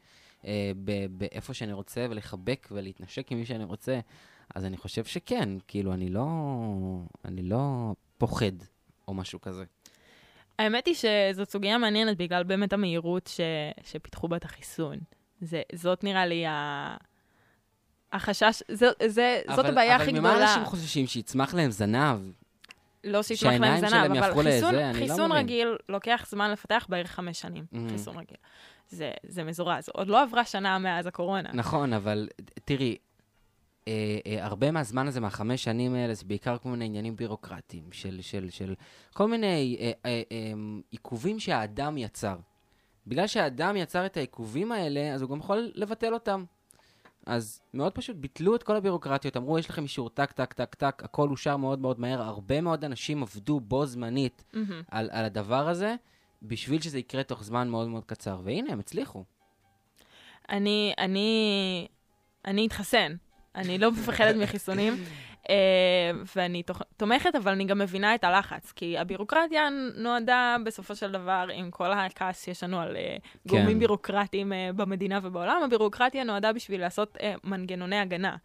אה, 0.46 0.72
באיפה 1.10 1.54
שאני 1.54 1.72
רוצה 1.72 2.06
ולחבק 2.10 2.68
ולהתנשק 2.70 3.32
עם 3.32 3.38
מי 3.38 3.46
שאני 3.46 3.64
רוצה, 3.64 4.00
אז 4.54 4.64
אני 4.64 4.76
חושב 4.76 5.04
שכן, 5.04 5.48
כאילו, 5.68 5.92
אני 5.94 6.08
לא, 6.08 6.26
אני 7.24 7.42
לא 7.42 7.94
פוחד 8.18 8.52
או 9.08 9.14
משהו 9.14 9.40
כזה. 9.40 9.64
האמת 10.58 10.86
היא 10.86 10.94
שזאת 10.94 11.50
סוגיה 11.50 11.78
מעניינת 11.78 12.16
בגלל 12.16 12.42
באמת 12.44 12.72
המהירות 12.72 13.26
ש... 13.26 13.40
שפיתחו 13.84 14.28
בה 14.28 14.36
את 14.36 14.44
החיסון. 14.44 14.98
זה, 15.40 15.62
זאת 15.74 16.04
נראה 16.04 16.26
לי 16.26 16.46
ה... 16.46 16.96
החשש, 18.12 18.62
זה, 18.68 18.86
זה, 19.06 19.40
זאת 19.50 19.58
אבל- 19.58 19.66
הבעיה 19.70 19.96
הכי 19.96 20.04
אבל 20.10 20.12
גדולה. 20.18 20.34
ממה 20.34 20.44
אנשים 20.44 20.64
חוששים? 20.64 21.06
שיצמח 21.06 21.54
להם 21.54 21.70
זנב? 21.70 22.18
לא 23.04 23.22
שיצמח 23.22 23.52
להם 23.60 23.80
זנב, 23.88 24.16
אבל 24.16 24.42
חיסון, 24.42 24.44
לזה, 24.74 24.90
לא 24.92 24.98
חיסון 24.98 25.30
מבין. 25.30 25.32
רגיל 25.44 25.76
לוקח 25.88 26.26
זמן 26.30 26.50
לפתח 26.50 26.86
בערך 26.88 27.10
חמש 27.10 27.40
שנים, 27.40 27.64
Mm. 27.72 27.76
חיסון 27.90 28.16
רגיל. 28.18 28.36
זה, 28.88 29.10
זה 29.26 29.44
מזורז. 29.44 29.88
עוד 29.94 30.08
לא 30.08 30.22
עברה 30.22 30.44
שנה 30.44 30.78
מאז 30.78 31.06
הקורונה. 31.06 31.50
נכון, 31.54 31.92
אבל 31.92 32.28
תראי, 32.64 32.96
אה, 33.88 34.32
אה, 34.32 34.46
הרבה 34.46 34.70
מהזמן 34.70 35.08
הזה, 35.08 35.20
מהחמש 35.20 35.64
שנים 35.64 35.94
האלה, 35.94 36.14
זה 36.14 36.24
בעיקר 36.26 36.58
כל 36.58 36.68
מיני 36.68 36.84
עניינים 36.84 37.16
בירוקרטיים, 37.16 37.84
של, 37.92 38.20
של, 38.20 38.50
של 38.50 38.74
כל 39.12 39.28
מיני 39.28 39.76
אה, 39.80 39.92
אה, 40.06 40.22
אה, 40.32 40.52
עיכובים 40.90 41.40
שהאדם 41.40 41.98
יצר. 41.98 42.36
בגלל 43.06 43.26
שהאדם 43.26 43.76
יצר 43.76 44.06
את 44.06 44.16
העיכובים 44.16 44.72
האלה, 44.72 45.14
אז 45.14 45.22
הוא 45.22 45.30
גם 45.30 45.38
יכול 45.38 45.70
לבטל 45.74 46.14
אותם. 46.14 46.44
אז 47.26 47.60
מאוד 47.74 47.92
פשוט 47.92 48.16
ביטלו 48.16 48.54
את 48.54 48.62
כל 48.62 48.76
הבירוקרטיות, 48.76 49.36
אמרו, 49.36 49.58
יש 49.58 49.70
לכם 49.70 49.82
אישור 49.82 50.10
טק, 50.10 50.32
טק, 50.32 50.52
טק, 50.52 50.74
טק, 50.74 51.02
הכל 51.04 51.28
אושר 51.28 51.56
מאוד 51.56 51.78
מאוד 51.78 52.00
מהר. 52.00 52.22
הרבה 52.22 52.60
מאוד 52.60 52.84
אנשים 52.84 53.22
עבדו 53.22 53.60
בו 53.60 53.86
זמנית 53.86 54.44
מהמם. 54.52 54.82
על, 54.90 55.08
על 55.12 55.24
הדבר 55.24 55.68
הזה, 55.68 55.94
בשביל 56.42 56.80
שזה 56.80 56.98
יקרה 56.98 57.22
תוך 57.22 57.44
זמן 57.44 57.68
מאוד 57.68 57.88
מאוד 57.88 58.04
קצר. 58.04 58.40
והנה, 58.44 58.72
הם 58.72 58.78
הצליחו. 58.78 59.24
אני, 60.48 60.92
אני, 60.98 61.88
אני 62.44 62.66
אתחסן. 62.66 63.14
אני 63.58 63.78
לא 63.78 63.92
מפחדת 63.92 64.36
מחיסונים, 64.36 64.96
אה, 65.50 65.54
ואני 66.36 66.62
תומכת, 66.96 67.34
אבל 67.34 67.52
אני 67.52 67.64
גם 67.64 67.78
מבינה 67.78 68.14
את 68.14 68.24
הלחץ, 68.24 68.72
כי 68.72 68.98
הבירוקרטיה 68.98 69.68
נועדה 69.96 70.56
בסופו 70.64 70.96
של 70.96 71.12
דבר, 71.12 71.46
עם 71.54 71.70
כל 71.70 71.92
הכעס 71.92 72.44
שיש 72.44 72.62
לנו 72.62 72.80
על 72.80 72.96
אה, 72.96 73.16
גורמים 73.46 73.72
כן. 73.72 73.78
בירוקרטיים 73.78 74.52
אה, 74.52 74.70
במדינה 74.76 75.20
ובעולם, 75.22 75.62
הבירוקרטיה 75.64 76.24
נועדה 76.24 76.52
בשביל 76.52 76.80
לעשות 76.80 77.18
מנגנוני 77.44 77.98
הגנה. 77.98 78.36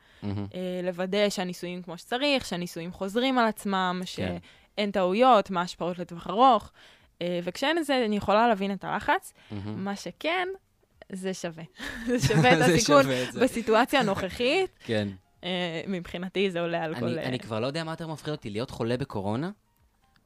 לוודא 0.84 1.30
שהניסויים 1.30 1.82
כמו 1.82 1.98
שצריך, 1.98 2.46
שהניסויים 2.46 2.92
חוזרים 2.92 3.38
על 3.38 3.48
עצמם, 3.48 4.02
כן. 4.16 4.38
אין 4.78 4.92
טעויות, 4.92 5.52
מה 5.52 5.62
ההשפעות 5.62 6.00
לטווח 6.00 6.28
ארוך, 6.28 6.72
וכשאין 7.44 7.78
את 7.78 7.86
זה, 7.86 8.06
אני 8.06 8.18
יכולה 8.18 8.48
להבין 8.48 8.72
את 8.72 8.84
הלחץ. 8.84 9.34
מה 9.66 9.96
שכן, 9.96 10.48
זה 11.14 11.34
שווה. 11.34 11.64
זה 12.08 12.28
שווה 12.28 12.54
את 12.54 12.62
הסיכון. 12.62 13.06
בסיטואציה 13.42 14.00
הנוכחית. 14.00 14.70
כן. 14.86 15.08
אה, 15.44 15.82
מבחינתי 15.88 16.52
זה 16.52 16.62
עולה 16.62 16.84
על 16.84 16.96
כל... 16.96 17.06
אני, 17.06 17.26
אני 17.26 17.40
כבר 17.40 17.60
לא 17.60 17.68
יודע 17.68 17.84
מה 17.84 17.92
יותר 17.92 18.08
מפחיד 18.08 18.32
אותי, 18.32 18.50
להיות 18.50 18.70
חולה 18.70 18.98
בקורונה, 18.98 19.52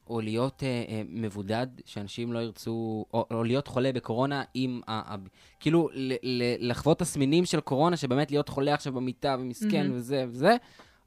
או 0.10 0.22
להיות 0.22 0.63
אה, 0.63 0.67
אה, 0.67 1.01
מבודד, 1.10 1.67
שאנשים 1.86 2.34
לא 2.34 2.39
ירצו, 2.39 3.06
או, 3.13 3.44
להיות 3.44 3.67
חולה 3.67 3.91
בקורונה 3.91 4.44
עם 4.53 4.82
ה... 4.88 5.15
כאילו, 5.60 5.89
ל, 5.94 6.13
ל, 6.24 6.70
לחוות 6.70 7.00
תסמינים 7.00 7.46
של 7.46 7.60
קורונה, 7.60 7.98
שבאמת 7.98 8.32
להיות 8.32 8.50
חולה 8.50 8.74
עכשיו 8.74 8.94
במיטה 8.94 9.36
ומסכן. 9.39 9.89
וזה 9.94 10.25
וזה, 10.29 10.56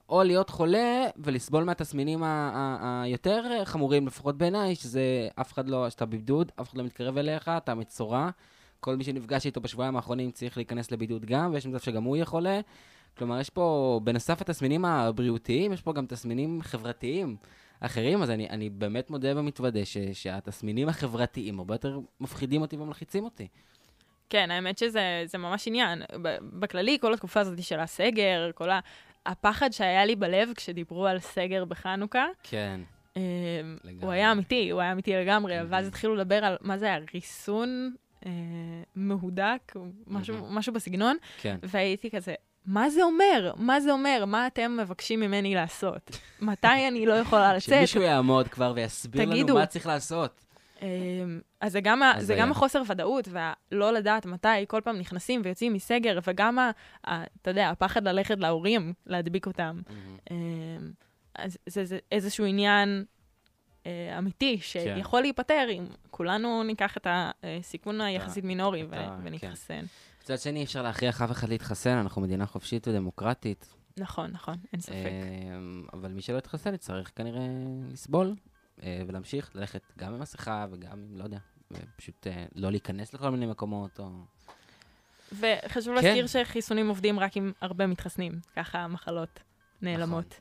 או 0.09 0.23
להיות 0.23 0.51
חולה 0.51 1.07
ולסבול 1.17 1.65
מהתסמינים 1.65 2.23
היותר 3.03 3.65
חמורים, 3.65 4.07
לפחות 4.07 4.39
בעיניי, 4.39 4.75
שזה 4.75 5.29
אף 5.41 5.53
אחד 5.53 5.69
לא, 5.69 5.91
שאתה 5.91 6.07
בבידוד, 6.07 6.53
אף 6.61 6.69
אחד 6.69 6.79
לא 6.79 6.85
מתקרב 6.85 7.19
אליך, 7.19 7.49
אתה 7.57 7.75
מצורע. 7.75 8.31
כל 8.81 8.97
מי 8.97 9.05
שנפגש 9.05 9.47
איתו 9.47 9.61
בשבועיים 9.61 9.97
האחרונים 9.97 10.31
צריך 10.31 10.57
להיכנס 10.57 10.91
לבידוד 10.91 11.25
גם, 11.25 11.53
ויש 11.53 11.67
מצב 11.67 11.79
שגם 11.79 12.03
הוא 12.03 12.17
יהיה 12.17 12.25
חולה. 12.25 12.61
כלומר, 13.19 13.41
יש 13.41 13.51
פה, 13.51 14.01
בנוסף 14.05 14.41
לתסמינים 14.41 14.85
הבריאותיים, 14.85 15.73
יש 15.73 15.83
פה 15.83 15.93
גם 15.93 16.07
תסמינים 16.07 16.63
חברתיים 16.63 17.37
אחרים, 17.81 18.23
אז 18.23 18.31
אני, 18.31 18.49
אני 18.49 18.71
באמת 18.71 19.11
מודה 19.11 19.29
ומתוודה 19.37 19.85
ש, 19.85 19.97
שהתסמינים 20.13 20.89
החברתיים 20.89 21.59
הרבה 21.59 21.75
יותר 21.75 21.99
מפחידים 22.21 22.63
אותי 22.63 22.77
ומלחיצים 22.77 23.25
אותי. 23.25 23.49
כן, 24.31 24.51
האמת 24.51 24.79
שזה 24.79 25.23
זה 25.27 25.39
ממש 25.39 25.69
עניין. 25.69 26.03
בכללי, 26.43 26.99
כל 27.01 27.15
התקופה 27.15 27.41
הזאת 27.41 27.63
של 27.63 27.81
הסגר, 27.81 28.51
כל 28.55 28.71
ה... 28.71 28.81
הפחד 29.27 29.71
שהיה 29.73 30.05
לי 30.05 30.17
בלב 30.17 30.53
כשדיברו 30.57 31.07
על 31.07 31.19
סגר 31.19 31.65
בחנוכה, 31.65 32.27
כן. 32.43 32.81
אה, 33.17 33.23
לגמרי. 33.85 34.05
הוא 34.05 34.13
היה 34.13 34.33
אמיתי, 34.33 34.71
הוא 34.71 34.81
היה 34.81 34.93
אמיתי 34.93 35.13
לגמרי. 35.13 35.55
ואז 35.69 35.89
התחילו 35.89 36.15
לדבר 36.15 36.45
על 36.45 36.57
מה 36.61 36.79
זה 36.79 36.87
היה, 36.87 36.99
ריסון 37.15 37.95
אה, 38.27 38.33
מהודק, 38.95 39.73
משהו, 40.07 40.35
מהמם. 40.35 40.57
משהו 40.57 40.73
בסגנון, 40.73 41.17
כן. 41.41 41.57
והייתי 41.63 42.11
כזה, 42.11 42.35
מה 42.67 42.91
זה 42.91 43.03
אומר? 43.03 43.53
מה 43.57 43.81
זה 43.81 43.93
אומר? 43.93 44.25
מה 44.27 44.47
אתם 44.47 44.77
מבקשים 44.81 45.21
ממני 45.21 45.55
לעשות? 45.55 46.19
מתי 46.41 46.67
אני 46.89 47.07
לא 47.07 47.13
יכולה 47.13 47.55
לצאת? 47.55 47.79
שמישהו 47.79 48.03
יעמוד 48.03 48.49
כבר 48.49 48.73
ויסביר 48.77 49.23
לנו 49.23 49.33
תגידו. 49.33 49.55
מה 49.55 49.67
צריך 49.67 49.87
לעשות. 49.87 50.45
אמ, 50.83 51.41
אז 51.61 51.73
זה 51.73 51.81
גם, 51.81 52.03
אז 52.03 52.27
זה 52.27 52.33
היה. 52.33 52.43
גם 52.43 52.51
החוסר 52.51 52.83
ודאות, 52.87 53.29
והלא 53.31 53.93
לדעת 53.93 54.27
מתי 54.27 54.49
כל 54.69 54.81
פעם 54.85 54.99
נכנסים 54.99 55.41
ויוצאים 55.45 55.73
מסגר, 55.73 56.19
וגם, 56.27 56.59
ה, 56.59 56.71
ה, 57.07 57.25
אתה 57.43 57.51
יודע, 57.51 57.71
הפחד 57.71 58.09
ללכת 58.09 58.39
להורים, 58.39 58.93
להדביק 59.07 59.47
אותם. 59.47 59.81
אמ, 60.31 60.37
אז 61.35 61.59
זה, 61.67 61.85
זה 61.85 61.99
איזשהו 62.13 62.45
עניין 62.45 63.05
אה, 63.87 64.19
אמיתי, 64.19 64.59
שיכול 64.63 65.21
להיפתר 65.21 65.67
אם 65.71 65.87
כולנו 66.11 66.63
ניקח 66.63 66.97
את 66.97 67.07
הסיכון 67.11 68.01
היחסית 68.01 68.45
מינורי 68.45 68.85
ו- 68.85 68.95
ונתחסן. 69.23 69.85
מצד 70.23 70.39
שני, 70.39 70.59
אי 70.59 70.65
אפשר 70.65 70.83
להכריח 70.83 71.23
אף 71.23 71.31
אחד 71.31 71.49
להתחסן, 71.49 71.97
אנחנו 71.97 72.23
מדינה 72.23 72.47
חופשית 72.47 72.89
ודמוקרטית. 72.89 73.75
נכון, 73.97 74.31
נכון, 74.31 74.55
אין 74.73 74.81
ספק. 74.81 74.95
אמ, 74.95 75.85
אבל 75.93 76.13
מי 76.13 76.23
שלא 76.23 76.39
יתחסן 76.39 76.75
יצטרך 76.75 77.11
כנראה 77.17 77.47
לסבול 77.93 78.35
אה, 78.83 79.03
ולהמשיך 79.07 79.51
ללכת 79.55 79.83
גם 79.99 80.15
עם 80.15 80.21
מסכה 80.21 80.67
וגם 80.71 80.93
עם, 80.93 81.17
לא 81.17 81.25
יודע, 81.25 81.39
פשוט 81.97 82.27
אה, 82.27 82.45
לא 82.55 82.71
להיכנס 82.71 83.15
לכל 83.15 83.31
מיני 83.31 83.47
מקומות, 83.47 84.01
או... 84.01 84.09
וחשוב 85.33 86.01
כן. 86.01 86.05
להזכיר 86.05 86.27
שחיסונים 86.27 86.89
עובדים 86.89 87.21
רק 87.21 87.37
עם 87.37 87.53
הרבה 87.61 87.87
מתחסנים, 87.87 88.33
ככה 88.57 88.79
המחלות 88.79 89.41
נעלמות. 89.83 90.27
נכון. 90.27 90.41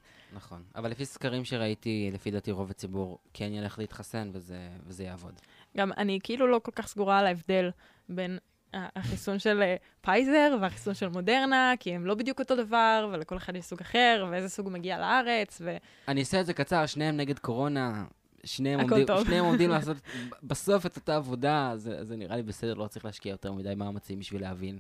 אבל 0.75 0.91
לפי 0.91 1.05
סקרים 1.05 1.45
שראיתי, 1.45 2.09
לפי 2.13 2.31
דעתי 2.31 2.51
רוב 2.51 2.69
הציבור 2.69 3.19
כן 3.33 3.53
ילך 3.53 3.79
להתחסן 3.79 4.29
וזה, 4.33 4.69
וזה 4.85 5.03
יעבוד. 5.03 5.39
גם 5.77 5.91
אני 5.97 6.19
כאילו 6.23 6.47
לא 6.47 6.59
כל 6.63 6.71
כך 6.75 6.87
סגורה 6.87 7.19
על 7.19 7.25
ההבדל 7.27 7.69
בין 8.09 8.37
ה- 8.73 8.99
החיסון 8.99 9.39
של 9.39 9.61
אה, 9.61 9.75
פייזר 10.01 10.57
והחיסון 10.61 10.93
של 10.93 11.07
מודרנה, 11.09 11.73
כי 11.79 11.95
הם 11.95 12.05
לא 12.05 12.15
בדיוק 12.15 12.39
אותו 12.39 12.55
דבר, 12.55 13.09
ולכל 13.13 13.37
אחד 13.37 13.55
יש 13.55 13.65
סוג 13.65 13.79
אחר, 13.81 14.25
ואיזה 14.31 14.49
סוג 14.49 14.69
מגיע 14.69 14.99
לארץ, 14.99 15.61
ו... 15.65 15.77
אני 16.07 16.19
אעשה 16.19 16.41
את 16.41 16.45
זה 16.45 16.53
קצר, 16.53 16.85
שניהם 16.85 17.17
נגד 17.17 17.39
קורונה, 17.39 18.05
שניהם, 18.43 18.79
עומדים. 18.79 19.07
שניהם 19.25 19.45
עומדים 19.45 19.69
לעשות 19.75 19.97
בסוף 20.43 20.85
את 20.85 20.95
אותה 20.95 21.15
עבודה, 21.15 21.71
זה, 21.75 22.05
זה 22.05 22.15
נראה 22.15 22.35
לי 22.35 22.43
בסדר, 22.43 22.73
לא 22.73 22.87
צריך 22.87 23.05
להשקיע 23.05 23.31
יותר 23.31 23.53
מדי 23.53 23.75
מאמצים 23.75 24.19
בשביל 24.19 24.41
להבין 24.41 24.79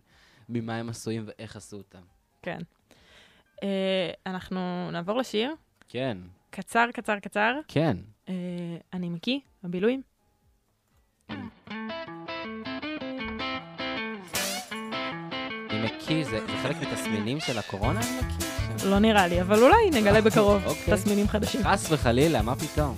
ממה 0.49 0.75
הם 0.75 0.89
עשויים 0.89 1.23
ואיך 1.27 1.55
עשו 1.55 1.77
אותם. 1.77 2.01
כן. 2.41 2.59
אה, 3.63 4.09
אנחנו 4.25 4.91
נעבור 4.91 5.17
לשיר, 5.17 5.55
כן, 5.89 6.17
קצר, 6.49 6.85
קצר, 6.93 7.19
קצר. 7.19 7.53
כן. 7.67 7.97
אה, 8.29 8.33
אני 8.93 9.09
מקי, 9.09 9.39
הבילויים. 9.63 10.01
אני 15.69 15.85
מקיא, 15.85 16.25
זה, 16.25 16.39
זה 16.47 16.53
חלק 16.63 16.75
מתסמינים 16.81 17.39
של 17.39 17.57
הקורונה, 17.57 17.99
אני 17.99 18.27
מקיא? 18.27 18.47
לא 18.85 18.99
נראה 18.99 19.27
לי, 19.27 19.41
אבל 19.41 19.63
אולי 19.63 19.89
נגלה 20.01 20.21
בקרוב 20.21 20.65
אוקיי. 20.65 20.93
תסמינים 20.95 21.27
חדשים. 21.27 21.61
חס 21.63 21.91
וחלילה, 21.91 22.41
מה 22.41 22.55
פתאום? 22.55 22.95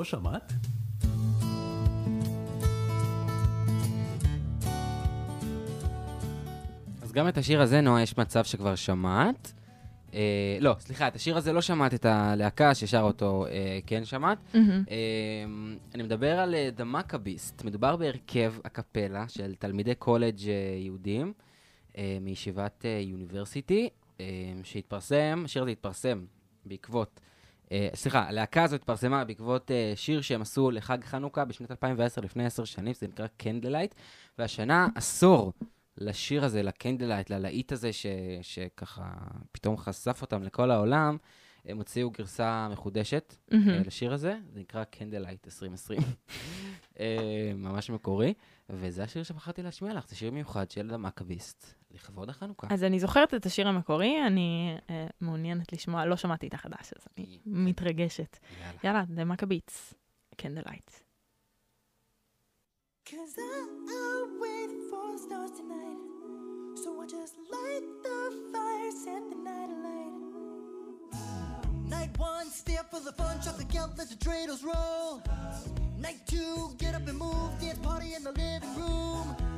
לא 0.00 0.04
שמעת? 0.04 0.52
אז 7.02 7.12
גם 7.12 7.28
את 7.28 7.38
השיר 7.38 7.60
הזה, 7.60 7.80
נועה, 7.80 8.02
יש 8.02 8.18
מצב 8.18 8.44
שכבר 8.44 8.74
שמעת. 8.74 9.52
אה, 10.14 10.58
לא, 10.60 10.76
סליחה, 10.78 11.08
את 11.08 11.14
השיר 11.14 11.36
הזה 11.36 11.52
לא 11.52 11.60
שמעת 11.60 11.94
את 11.94 12.04
הלהקה 12.04 12.74
ששר 12.74 13.00
אותו, 13.00 13.46
אה, 13.46 13.78
כן 13.86 14.04
שמעת. 14.04 14.38
מהמם. 14.54 14.84
אה, 14.90 14.96
אני 15.94 16.02
מדבר 16.02 16.38
על 16.38 16.54
אה, 16.54 16.70
The 16.78 16.82
Maccabeast. 16.82 17.64
מדובר 17.64 17.96
בהרכב 17.96 18.54
הקפלה 18.64 19.28
של 19.28 19.54
תלמידי 19.58 19.94
קולג' 19.94 20.48
אה, 20.48 20.54
יהודים 20.78 21.32
אה, 21.98 22.18
מישיבת 22.20 22.84
אה, 22.84 23.00
יוניברסיטי, 23.02 23.88
אה, 24.20 24.24
שהתפרסם, 24.62 25.42
השיר 25.44 25.62
הזה 25.62 25.70
התפרסם 25.70 26.24
בעקבות 26.66 27.20
סליחה, 27.94 28.28
הלהקה 28.28 28.62
הזאת 28.62 28.80
התפרסמה 28.80 29.24
בעקבות 29.24 29.70
אה, 29.70 29.92
שיר 29.96 30.20
שהם 30.20 30.42
עשו 30.42 30.70
לחג 30.70 31.04
חנוכה 31.04 31.44
בשנת 31.44 31.70
2010, 31.70 32.20
לפני 32.20 32.46
עשר 32.46 32.64
שנים, 32.64 32.94
זה 32.94 33.06
נקרא 33.08 33.26
Candlelight, 33.36 33.94
והשנה 34.38 34.88
עשור 34.94 35.52
לשיר 35.98 36.44
הזה, 36.44 36.62
ל 36.62 36.67
Candlelight, 36.67 37.30
ללהיט 37.30 37.72
הזה, 37.72 37.92
ש, 37.92 38.06
שככה 38.42 39.12
פתאום 39.52 39.76
חשף 39.76 40.18
אותם 40.22 40.42
לכל 40.42 40.70
העולם, 40.70 41.16
הם 41.64 41.76
הוציאו 41.76 42.10
גרסה 42.10 42.68
מחודשת. 42.72 43.34
אה, 43.52 43.58
לשיר 43.86 44.12
הזה, 44.12 44.36
זה 44.52 44.60
נקרא 44.60 44.84
Candlelight 44.84 45.46
2020, 45.46 46.00
אה, 47.00 47.52
ממש 47.54 47.90
מקורי, 47.90 48.34
וזה 48.70 49.04
השיר 49.04 49.22
שבחרתי 49.22 49.62
להשמיע 49.62 49.94
לך, 49.94 50.08
זה 50.08 50.16
שיר 50.16 50.30
מיוחד 50.30 50.70
של 50.70 50.94
ה 50.94 51.01
Maccabeats, 51.01 51.74
לכבוד 51.90 52.28
החנוכה. 52.30 52.66
אז 52.70 52.84
אני 52.84 53.00
זוכרת 53.00 53.34
את 53.34 53.46
השיר 53.46 53.68
המקורי, 53.68 54.26
אני 54.26 54.76
אה, 54.90 55.06
מעוניינת 55.20 55.72
לשמוע, 55.72 56.04
לא 56.06 56.16
שמעתי 56.16 56.48
את 56.48 56.54
החדש, 56.54 56.92
אז 56.98 57.06
אני 57.16 57.38
מתרגשת. 57.46 58.38
יאללה. 58.60 58.78
יאללה, 58.84 59.04
The 59.16 59.42
Maccabeats, 59.42 59.94
Candlelight. 60.42 60.90
Cause 63.10 63.34
I'll 63.96 64.28
wait 64.44 64.70
for 64.90 65.06
stars 65.24 65.52
tonight. 65.60 66.00
So 66.82 66.88
I 67.02 67.06
just 67.16 67.34
light 67.54 67.86
the 68.06 68.18
fire, 68.52 68.92
set 69.04 69.22
the 69.32 69.38
night 69.48 69.70
alight. 69.76 70.14
Night 71.96 72.12
one, 72.18 72.48
step 72.62 72.84
for 72.92 73.00
the 73.08 73.14
fun, 73.20 73.34
chuck 73.44 73.56
the 73.62 73.68
count, 73.76 73.90
let 73.98 74.08
the 74.12 74.18
dreidels 74.24 74.62
roll. 74.70 75.22
Night 75.98 76.20
two, 76.32 76.54
get 76.78 76.94
up 76.94 77.06
and 77.10 77.18
move, 77.18 77.50
dance 77.60 77.80
party 77.88 78.10
in 78.16 78.22
the 78.28 78.34
living 78.42 78.74
room. 78.80 79.49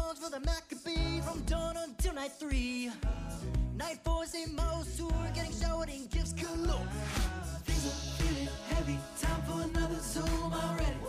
Songs 0.00 0.18
for 0.18 0.30
the 0.30 0.40
Maccabees 0.40 1.24
from 1.24 1.40
dawn 1.42 1.76
until 1.76 2.14
night 2.14 2.32
three. 2.38 2.90
Night 3.76 3.98
four, 4.02 4.24
same 4.24 4.54
mouse 4.54 4.96
tour, 4.96 5.12
getting 5.34 5.52
showered 5.52 5.90
in 5.90 6.06
gifts 6.06 6.32
galore. 6.32 6.86
Things 7.66 7.84
are 7.90 8.22
feeling 8.22 8.48
heavy, 8.70 8.98
time 9.20 9.42
for 9.42 9.60
another 9.68 10.00
Zoom 10.00 10.52
already. 10.52 11.00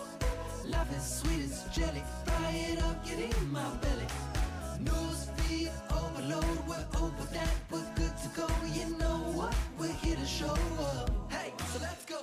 Life 0.65 0.91
is 0.97 1.05
sweet 1.19 1.43
as 1.45 1.63
jelly, 1.73 2.03
fry 2.25 2.51
it 2.71 2.83
up, 2.83 3.05
get 3.05 3.19
in 3.19 3.51
my 3.51 3.69
belly. 3.83 4.07
News 4.79 5.29
feed 5.37 5.71
overload, 5.91 6.57
we're 6.67 6.85
over 7.01 7.25
that, 7.33 7.53
we're 7.71 7.91
good 7.95 8.15
to 8.23 8.27
go. 8.35 8.47
You 8.73 8.97
know 8.97 9.19
what? 9.37 9.55
We're 9.79 9.93
here 10.03 10.17
to 10.17 10.25
show 10.25 10.57
up. 10.79 11.09
Hey, 11.31 11.53
so 11.71 11.79
let's 11.79 12.05
go. 12.05 12.19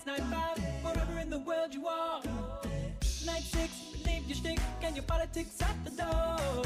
Five, 0.00 0.18
it's 0.18 0.30
night 0.30 0.30
five, 0.30 0.58
wherever 0.82 1.18
in 1.20 1.30
the 1.30 1.38
world 1.38 1.74
you 1.74 1.86
are. 1.86 2.20
Night 3.26 3.42
six, 3.42 3.70
leave 4.06 4.26
your 4.26 4.36
shtick 4.36 4.60
and 4.82 4.96
your 4.96 5.04
politics 5.04 5.60
at 5.62 5.76
the 5.84 5.90
door. 5.90 6.64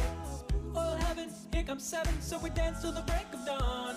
All 0.76 0.96
heaven, 0.96 1.30
here 1.52 1.62
comes 1.62 1.84
seven, 1.84 2.20
so 2.20 2.38
we 2.38 2.50
dance 2.50 2.82
till 2.82 2.92
the 2.92 3.02
break 3.02 3.26
of 3.32 3.46
dawn. 3.46 3.94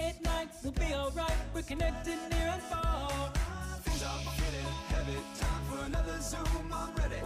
Eight, 0.00 0.16
nine, 0.22 0.48
we'll 0.62 0.72
be 0.72 0.94
alright, 0.94 1.36
we're 1.54 1.62
connected 1.62 2.18
near 2.30 2.48
and 2.48 2.62
far. 2.62 3.30
Things 3.82 4.02
are 4.02 4.18
getting 4.36 4.68
heavy. 4.88 5.18
Time 5.38 5.64
for 5.70 5.84
another 5.84 6.20
Zoom. 6.20 6.72
I'm 6.72 6.94
ready. 6.96 7.22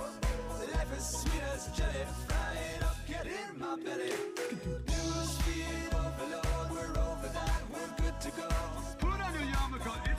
Life 0.75 0.99
is 0.99 1.05
sweet 1.05 1.43
as 1.55 1.67
jelly. 1.69 2.05
Fry 2.27 2.57
it 2.77 2.83
up, 2.83 2.97
get 3.07 3.27
in 3.27 3.59
my 3.59 3.77
belly. 3.77 4.13
News 4.87 5.39
feed 5.43 5.95
overload. 5.95 6.71
We're 6.71 7.01
over 7.01 7.29
that. 7.33 7.63
We're 7.73 8.05
good 8.05 8.21
to 8.21 8.31
go. 8.31 8.49
Put 8.99 9.21
on 9.21 9.33
your 9.35 9.43
yarmulke. 9.43 10.18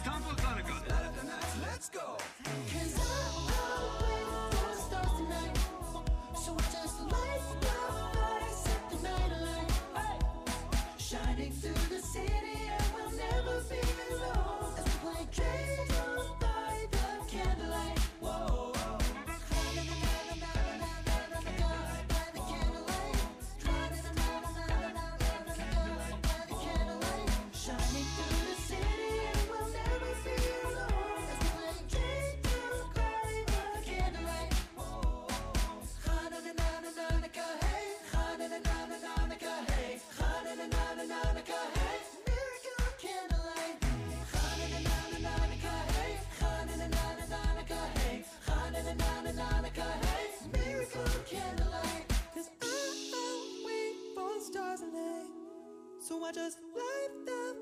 I 56.29 56.31
just 56.31 56.59
light 56.75 57.25
the 57.25 57.55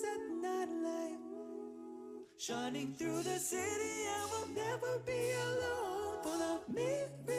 set 0.00 0.18
the 0.42 0.66
night. 0.82 1.18
Shining 2.36 2.94
through 2.98 3.22
the 3.22 3.38
city, 3.38 4.08
I 4.08 4.26
will 4.32 4.48
never 4.48 4.98
be 5.06 5.30
alone 5.30 6.18
for 6.24 6.36
the 6.36 6.72
miracle 6.74 7.31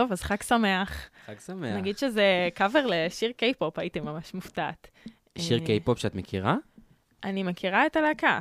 טוב, 0.00 0.12
אז 0.12 0.22
חג 0.22 0.42
שמח. 0.42 1.08
חג 1.26 1.38
שמח. 1.46 1.76
נגיד 1.76 1.98
שזה 1.98 2.48
קאבר 2.54 2.86
לשיר 2.86 3.32
קיי-פופ, 3.36 3.78
הייתי 3.78 4.00
ממש 4.00 4.34
מופתעת. 4.34 4.88
שיר 5.38 5.60
אה, 5.60 5.66
קיי-פופ 5.66 5.98
שאת 5.98 6.14
מכירה? 6.14 6.56
אני 7.24 7.42
מכירה 7.42 7.86
את 7.86 7.96
הלהקה. 7.96 8.40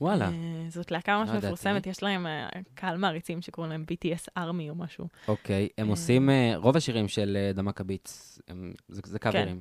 וואלה. 0.00 0.24
אה, 0.28 0.32
זאת 0.68 0.90
להקה 0.90 1.18
ממש 1.18 1.28
לא. 1.28 1.36
מפורסמת, 1.38 1.86
יש 1.86 2.02
להם 2.02 2.26
אה, 2.26 2.48
קהל 2.74 2.96
מעריצים 2.96 3.42
שקוראים 3.42 3.72
להם 3.72 3.84
BTS 3.92 4.24
Army 4.36 4.70
או 4.70 4.74
משהו. 4.74 5.08
אוקיי, 5.28 5.68
הם 5.78 5.86
אה. 5.86 5.90
עושים, 5.90 6.30
אה, 6.30 6.52
רוב 6.56 6.76
השירים 6.76 7.08
של 7.08 7.36
אה, 7.40 7.52
The 7.52 7.84
Maccabeats, 7.84 8.40
הם- 8.48 8.72
זה 8.88 9.18
כן. 9.18 9.30
קאברים. 9.30 9.60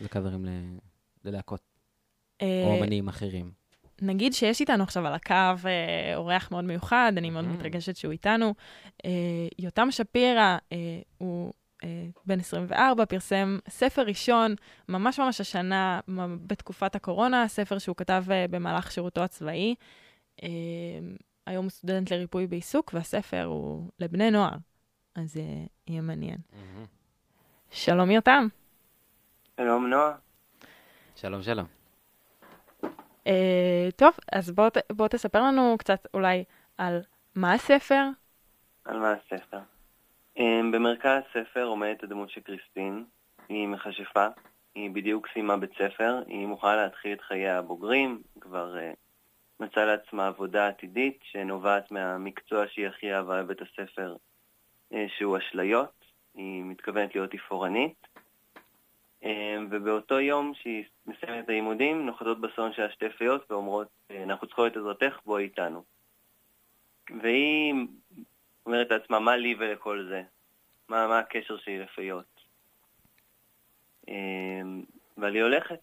זה 0.00 0.08
קאברים 0.08 0.46
ללהקות, 1.24 1.60
אה, 2.42 2.62
או 2.64 2.78
אמנים 2.78 3.08
אחרים. 3.08 3.50
נגיד 4.02 4.32
שיש 4.32 4.60
איתנו 4.60 4.82
עכשיו 4.82 5.06
על 5.06 5.14
הקו 5.14 5.34
אה, 5.66 6.12
אורח 6.16 6.50
מאוד 6.50 6.64
מיוחד, 6.64 7.12
אני 7.16 7.30
מאוד. 7.30 7.44
מתרגשת 7.44 7.96
שהוא 7.96 8.12
איתנו. 8.12 8.54
אה, 9.04 9.10
יותם 9.58 9.90
שפירא, 9.90 10.56
אה, 10.72 10.76
הוא 11.18 11.52
אה, 11.84 12.06
בן 12.26 12.40
24, 12.40 13.06
פרסם 13.06 13.58
ספר 13.68 14.02
ראשון, 14.02 14.54
ממש 14.88 15.20
ממש 15.20 15.40
השנה, 15.40 16.00
בתקופת 16.46 16.94
הקורונה, 16.94 17.48
ספר 17.48 17.78
שהוא 17.78 17.96
כתב 17.96 18.24
אה, 18.30 18.44
במהלך 18.50 18.92
שירותו 18.92 19.20
הצבאי. 19.20 19.74
אה, 20.42 20.48
היום 21.46 21.64
הוא 21.64 21.70
סטודנט 21.70 22.10
לריפוי 22.12 22.46
בעיסוק, 22.46 22.90
והספר 22.94 23.44
הוא 23.44 23.90
לבני 23.98 24.30
נוער, 24.30 24.54
אז 25.14 25.36
אה, 25.36 25.42
יהיה 25.86 26.00
מעניין. 26.00 26.38
שלום 27.70 28.10
יותם. 28.10 28.48
שלום 29.56 29.86
נועה. 29.86 30.12
שלום, 31.16 31.42
שלום. 31.42 31.77
אה, 33.26 33.88
טוב, 33.96 34.12
אז 34.32 34.50
בוא, 34.50 34.68
בוא 34.92 35.08
תספר 35.08 35.42
לנו 35.42 35.76
קצת 35.78 36.06
אולי 36.14 36.44
על 36.78 37.00
מה 37.34 37.52
הספר. 37.52 38.04
על 38.84 38.98
מה 38.98 39.12
הספר? 39.12 39.58
אמ, 40.36 40.70
במרכז 40.72 41.22
הספר 41.30 41.64
עומדת 41.64 42.02
הדמות 42.02 42.30
של 42.30 42.40
קריסטין. 42.40 43.04
היא 43.48 43.68
מכשפה, 43.68 44.26
היא 44.74 44.90
בדיוק 44.90 45.28
סיימה 45.32 45.56
בית 45.56 45.72
ספר, 45.78 46.22
היא 46.26 46.46
מוכנה 46.46 46.76
להתחיל 46.76 47.12
את 47.12 47.20
חיי 47.20 47.50
הבוגרים, 47.50 48.22
כבר 48.40 48.78
אה, 48.78 48.92
מצאה 49.60 49.84
לעצמה 49.84 50.26
עבודה 50.26 50.68
עתידית 50.68 51.18
שנובעת 51.22 51.90
מהמקצוע 51.90 52.64
שהיא 52.68 52.86
הכי 52.86 53.14
אהבה 53.14 53.42
בבית 53.42 53.58
הספר, 53.62 54.16
אה, 54.92 55.06
שהוא 55.16 55.38
אשליות. 55.38 55.98
היא 56.34 56.64
מתכוונת 56.64 57.14
להיות 57.14 57.30
תפאורנית. 57.30 58.07
אה, 59.24 59.56
ובאותו 59.70 60.20
יום 60.20 60.52
שהיא 60.54 60.84
מסיימת 61.06 61.44
את 61.44 61.48
הלימודים, 61.48 62.06
נוחתות 62.06 62.40
בסלון 62.40 62.72
שלה 62.72 62.90
שתי 62.90 63.10
פיות 63.18 63.50
ואומרות, 63.50 63.88
אה, 64.10 64.22
אנחנו 64.22 64.46
צריכות 64.46 64.72
את 64.72 64.76
עזרתך, 64.76 65.18
בואי 65.24 65.44
איתנו. 65.44 65.82
והיא 67.22 67.74
אומרת 68.66 68.90
לעצמה, 68.90 69.20
מה 69.20 69.36
לי 69.36 69.54
ולכל 69.58 70.06
זה? 70.08 70.22
מה, 70.88 71.06
מה 71.06 71.18
הקשר 71.18 71.56
שלי 71.56 71.78
לפיות? 71.78 72.40
אה, 74.08 74.14
אבל 75.18 75.34
היא 75.34 75.42
הולכת. 75.42 75.80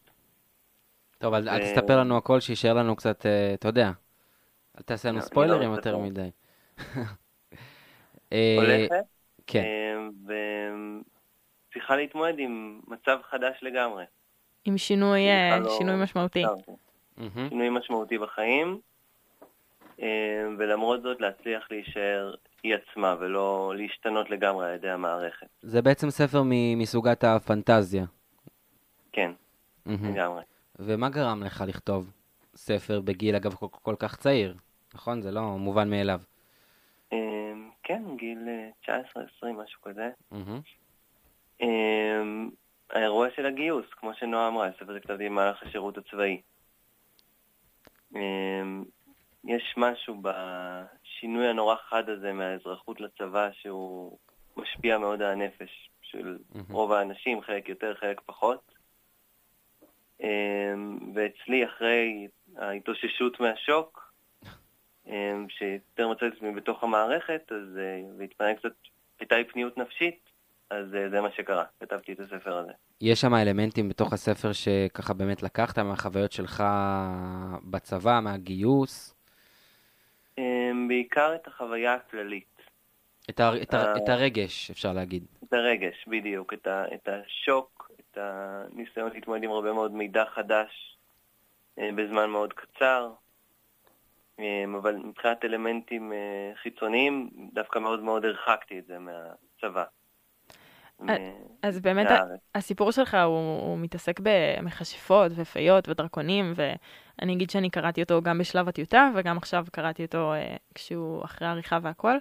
טוב, 1.18 1.34
אל 1.34 1.50
אל 1.50 1.60
תספר 1.60 2.00
לנו 2.00 2.18
הכל, 2.18 2.40
שישאר 2.40 2.74
לנו 2.74 2.96
קצת, 2.96 3.26
אה, 3.26 3.54
אתה 3.54 3.68
יודע. 3.68 3.92
אל 4.78 4.82
תעשה 4.84 5.10
לנו 5.10 5.18
לא, 5.18 5.22
אני 5.22 5.30
ספוילרים 5.30 5.72
לא 5.72 5.76
יותר. 5.76 5.98
מדי. 5.98 6.30
אה, 8.34 8.56
הולכת, 8.58 9.06
כן. 9.48 9.64
וצריכה 11.76 11.96
להתמודד 11.96 12.40
עם 12.40 12.82
מצב 12.88 13.20
חדש 13.30 13.58
לגמרי. 13.62 14.04
עם 14.66 14.78
שינוי, 14.78 15.28
אה, 15.28 15.60
לא- 15.60 15.76
שינוי 15.78 16.04
משמעותי. 16.04 16.44
מהמם. 17.18 17.50
שינוי 17.50 17.70
משמעותי 17.70 18.18
בחיים, 18.18 18.80
אה, 20.02 20.08
ולמרות 20.58 21.02
זאת 21.02 21.22
להצליח 21.22 21.68
להישאר 21.72 22.34
היא 22.64 22.76
עצמה 22.76 23.16
ולא 23.20 23.74
להשתנות 23.78 24.30
לגמרי 24.30 24.68
על 24.70 24.76
ידי 24.76 24.90
המערכת. 24.90 25.48
זה 25.62 25.82
בעצם 25.82 26.10
ספר 26.10 26.42
מ- 26.46 26.80
מסוגת 26.80 27.24
הפנטזיה. 27.24 28.06
כן, 29.12 29.32
מהמם. 29.86 30.14
לגמרי. 30.14 30.44
ומה 30.80 31.10
גרם 31.10 31.44
לך 31.44 31.64
לכתוב 31.68 32.12
ספר 32.56 33.02
בגיל, 33.02 33.36
אגב, 33.36 33.54
כל, 33.54 33.68
כל 33.72 33.96
כך 34.00 34.16
צעיר? 34.18 34.56
נכון? 34.94 35.22
זה 35.22 35.32
לא 35.32 35.42
מובן 35.42 35.90
מאליו. 35.90 36.20
אה, 37.14 37.18
כן, 37.84 38.04
גיל 38.18 38.40
אה, 38.88 38.96
19-20, 39.06 39.18
משהו 39.64 39.82
כזה. 39.82 40.10
מהמם. 40.32 40.60
אה, 41.62 42.22
האירוע 42.90 43.28
של 43.36 43.46
הגיוס, 43.46 43.86
כמו 43.92 44.14
שנועה 44.14 44.48
אמרה, 44.48 44.68
הספר 44.68 44.98
שכתבתי 45.00 45.26
במהלך 45.26 45.64
השירות 45.64 45.98
הצבאי. 45.98 46.42
אה, 48.16 48.22
יש 49.44 49.74
משהו 49.78 50.22
בשינוי 50.22 51.48
הנורא 51.48 51.76
חד 51.76 52.10
הזה 52.10 52.34
מהאזרחות 52.34 53.02
לצבא 53.02 53.50
שהוא 53.52 54.18
משפיע 54.58 54.98
מאוד 54.98 55.22
על 55.22 55.32
הנפש 55.32 55.90
של. 56.02 56.38
רוב 56.70 56.92
האנשים, 56.92 57.42
חלק 57.42 57.70
יותר, 57.70 57.96
חלק 57.96 58.22
פחות. 58.26 58.72
אה, 60.24 60.74
ואצלי, 61.14 61.66
אחרי 61.66 62.28
ההתאוששות 62.58 63.40
מהשוק, 63.40 64.06
שיותר 65.50 66.08
מצאתי 66.08 66.28
את 66.28 66.34
עצמי 66.34 66.52
בתוך 66.52 66.84
המערכת, 66.84 67.52
אז 67.52 67.78
אה, 67.78 68.02
והתפנה 68.18 68.56
קצת, 68.56 68.72
הייתה 69.20 69.38
לי 69.38 69.44
פניות 69.44 69.78
נפשית, 69.78 70.20
אז 70.70 70.96
אה, 70.96 71.10
זה 71.10 71.22
מה 71.22 71.32
שקרה, 71.32 71.64
כתבתי 71.80 72.14
את 72.14 72.20
הספר 72.20 72.58
הזה. 72.58 72.72
יש 73.02 73.22
שם 73.22 73.34
אלמנטים 73.34 73.90
בתוך 73.90 74.14
הספר 74.14 74.52
שככה 74.54 75.14
באמת 75.14 75.44
לקחת 75.44 75.80
מהחוויות 75.80 76.32
שלך 76.32 76.64
בצבא, 77.64 78.20
מהגיוס, 78.24 79.16
אה, 80.40 80.72
בעיקר 80.88 81.36
את 81.36 81.48
החוויה 81.48 81.94
הכללית, 81.94 82.62
את, 83.30 83.40
הר, 83.40 83.62
את, 83.62 83.74
הר, 83.74 83.86
אה. 83.86 83.98
את 83.98 84.10
הרגש, 84.10 84.72
אפשר 84.72 84.94
להגיד. 84.94 85.26
את 85.44 85.54
הרגש, 85.54 86.06
בדיוק, 86.08 86.54
את, 86.54 86.68
ה, 86.68 86.86
את 86.94 87.08
השוק, 87.08 87.92
את 88.00 88.18
הניסיון 88.22 89.12
להתמודד 89.14 89.44
עם 89.44 89.52
הרבה 89.52 89.74
מאוד 89.74 89.92
מידע 89.92 90.26
חדש 90.26 90.98
אה, 91.80 91.90
בזמן 91.96 92.30
מאוד 92.30 92.54
קצר, 92.54 93.12
אה, 94.40 94.64
אבל 94.78 94.96
מבחינת 94.96 95.46
אלמנטים 95.46 96.14
חיצוניים, 96.56 97.30
דווקא 97.54 97.80
מאוד 97.80 98.04
מאוד 98.04 98.26
הרחקתי 98.26 98.80
את 98.80 98.86
זה 98.86 98.98
מהצבא. 99.00 99.84
אה, 101.10 101.32
אז 101.62 101.80
באמת. 101.80 102.08
הסיפור 102.56 102.92
שלך 102.92 103.18
הוא, 103.26 103.62
הוא 103.62 103.78
מתעסק 103.78 104.20
במכשפות 104.24 105.32
ופיות 105.36 105.90
ודרקונים, 105.90 106.54
ואני 106.56 107.34
אגיד 107.34 107.50
שאני 107.50 107.70
קראתי 107.70 108.02
אותו 108.02 108.22
גם 108.22 108.38
בשלב 108.38 108.68
הטיוטה, 108.68 109.10
וגם 109.16 109.38
עכשיו 109.38 109.66
קראתי 109.72 110.06
אותו 110.06 110.34
אה, 110.34 110.56
כשהוא 110.76 111.24
אחרי 111.26 111.48
העריכה 111.48 111.78
והכל. 111.82 112.18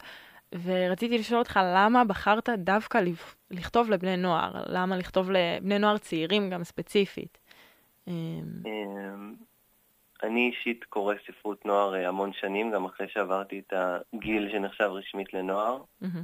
ורציתי 0.63 1.19
לשאול 1.19 1.39
אותך, 1.39 1.61
למה 1.75 2.05
בחרת 2.05 2.49
דווקא 2.49 3.01
לכתוב 3.51 3.91
לבני 3.91 4.17
נוער? 4.17 4.53
למה 4.67 4.97
לכתוב 4.97 5.31
לבני 5.31 5.79
נוער 5.79 5.99
צעירים 5.99 6.51
גם 6.51 6.65
ספציפית? 6.65 7.39
אה, 8.09 8.13
אמ, 8.67 9.35
אני 10.23 10.51
אישית 10.51 10.85
קורא 10.85 11.15
ספרות 11.27 11.67
נוער 11.67 11.95
אה, 11.95 12.09
המון 12.09 12.33
שנים, 12.33 12.71
גם 12.71 12.85
אחרי 12.85 13.07
שעברתי 13.09 13.63
את 13.67 13.73
הגיל 14.13 14.49
שנחשב 14.53 14.85
רשמית 14.85 15.35
לנוער. 15.35 15.83
מהמם. 16.01 16.23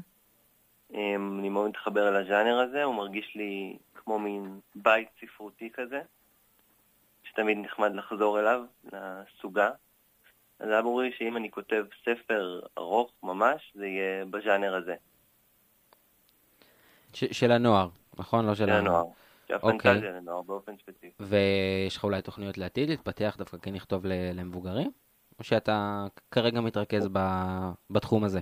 אמ, 0.95 1.39
אני 1.39 1.49
מאוד 1.49 1.71
מתחבר 1.71 2.09
אל 2.09 2.17
הז'אנר 2.17 2.59
הזה, 2.59 2.85
הוא 2.85 2.95
מרגיש 2.95 3.33
לי 3.37 3.77
כמו 3.95 4.19
מין 4.19 4.61
בית 4.75 5.09
ספרותי 5.21 5.71
כזה, 5.75 6.01
שתמיד 7.25 7.59
נחמד 7.59 7.95
לחזור 7.95 8.41
אליו, 8.41 8.63
לסוגה. 8.93 9.71
אז 10.59 10.69
היה 10.69 10.83
ברור 10.83 11.03
לי 11.03 11.13
שאם 11.19 11.37
אני 11.37 11.51
כותב 11.51 11.85
ספר 12.05 12.61
ארוך 12.79 13.13
ממש, 13.23 13.73
זה 13.75 13.87
יהיה 13.87 14.25
בז'אנר 14.25 14.75
הזה, 14.75 14.95
ש, 17.15 17.25
של 17.25 17.53
הנוער, 17.53 17.89
נכון? 18.19 18.47
לא 18.47 18.55
של 18.55 18.71
הנוער. 18.71 19.05
של 19.49 19.55
אוקיי. 19.55 19.91
הפנטזיה 19.91 20.11
לנוער 20.11 20.43
באופן 20.43 20.73
ספציפי. 20.77 21.11
ויש 21.21 21.97
לך 21.97 22.05
אולי 22.05 22.23
תוכניות 22.23 22.59
לעתיד 22.59 22.89
להתפתח 22.89 23.35
דווקא 23.39 23.57
כן 23.63 23.75
לכתוב 23.75 24.07
למבוגרים? 24.07 24.91
או 25.39 25.45
שאתה 25.45 26.07
כרגע 26.31 26.61
מתרכז 26.61 27.09
ב, 27.13 27.19
בתחום 27.91 28.25
הזה? 28.25 28.41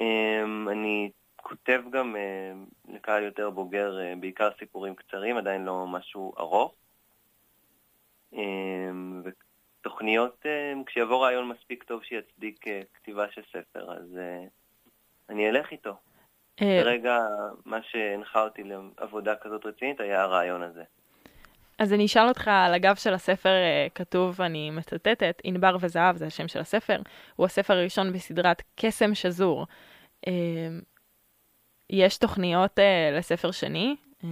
אמ, 0.00 0.68
אני 0.68 1.10
כותב 1.48 1.82
גם 1.90 2.16
אה, 2.16 2.52
לקהל 2.94 3.22
יותר 3.22 3.50
בוגר, 3.50 4.00
אה, 4.00 4.14
בעיקר 4.20 4.48
סיפורים 4.58 4.94
קצרים, 4.94 5.36
עדיין 5.36 5.64
לא 5.64 5.86
משהו 5.86 6.32
ארוך. 6.38 6.74
אמ, 8.32 9.22
ותוכניות, 9.24 10.36
אה, 10.46 10.72
כשיבוא 10.86 11.24
רעיון 11.24 11.48
מספיק 11.48 11.82
טוב 11.82 12.02
שיצדיק 12.04 12.68
אה, 12.68 12.80
כתיבה 12.94 13.26
של 13.30 13.42
ספר, 13.52 13.92
אז 13.92 14.18
אה, 14.18 14.44
אני 15.28 15.48
אלך 15.48 15.70
איתו. 15.72 15.94
אה, 16.62 16.80
כרגע 16.82 17.18
מה 17.64 17.82
שהנחה 17.82 18.42
אותי 18.42 18.62
לעבודה 18.64 19.34
כזאת 19.36 19.66
רצינית 19.66 20.00
היה 20.00 20.22
הרעיון 20.22 20.62
הזה. 20.62 20.82
אז 21.78 21.92
אני 21.92 22.06
אשאל 22.06 22.28
אותך, 22.28 22.48
על 22.48 22.74
הגב 22.74 22.94
של 22.94 23.14
הספר 23.14 23.48
אה, 23.48 23.86
כתוב, 23.94 24.40
אני 24.40 24.70
מצטטת, 24.70 25.40
ענבר 25.44 25.76
וזהב, 25.80 26.16
זה 26.16 26.26
השם 26.26 26.48
של 26.48 26.60
הספר, 26.60 27.00
הוא 27.36 27.46
הספר 27.46 27.74
הראשון 27.74 28.12
בסדרת 28.12 28.62
קסם 28.76 29.14
שזור. 29.14 29.66
יש 31.90 32.18
תוכניות 32.18 32.78
אה, 32.78 33.10
לספר 33.18 33.50
שני? 33.50 33.96
אה, 34.24 34.28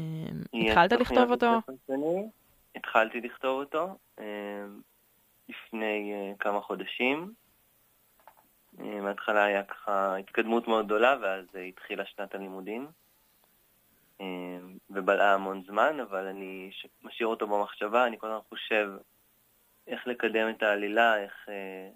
יש 0.52 0.70
התחלת 0.70 0.92
לכתוב 0.92 1.30
אותו? 1.30 1.60
שני. 1.86 2.28
התחלתי 2.74 3.20
לכתוב 3.20 3.60
אותו 3.60 3.98
אה, 4.18 4.24
לפני 5.48 6.12
אה, 6.14 6.32
כמה 6.38 6.60
חודשים. 6.60 7.32
אה, 8.80 9.00
מההתחלה 9.00 9.44
היה 9.44 9.62
ככה 9.62 10.16
התקדמות 10.16 10.68
מאוד 10.68 10.86
גדולה, 10.86 11.16
ואז 11.22 11.44
אה, 11.56 11.62
התחילה 11.62 12.04
שנת 12.06 12.34
הלימודים. 12.34 12.86
אה, 14.20 14.58
ובלעה 14.90 15.34
המון 15.34 15.62
זמן, 15.66 16.00
אבל 16.00 16.26
אני 16.26 16.70
משאיר 17.02 17.28
אותו 17.28 17.46
במחשבה, 17.46 18.06
אני 18.06 18.18
כל 18.18 18.26
הזמן 18.26 18.40
חושב 18.48 18.90
איך 19.86 20.06
לקדם 20.06 20.50
את 20.50 20.62
העלילה, 20.62 21.22
איך 21.22 21.48
אה, 21.48 21.88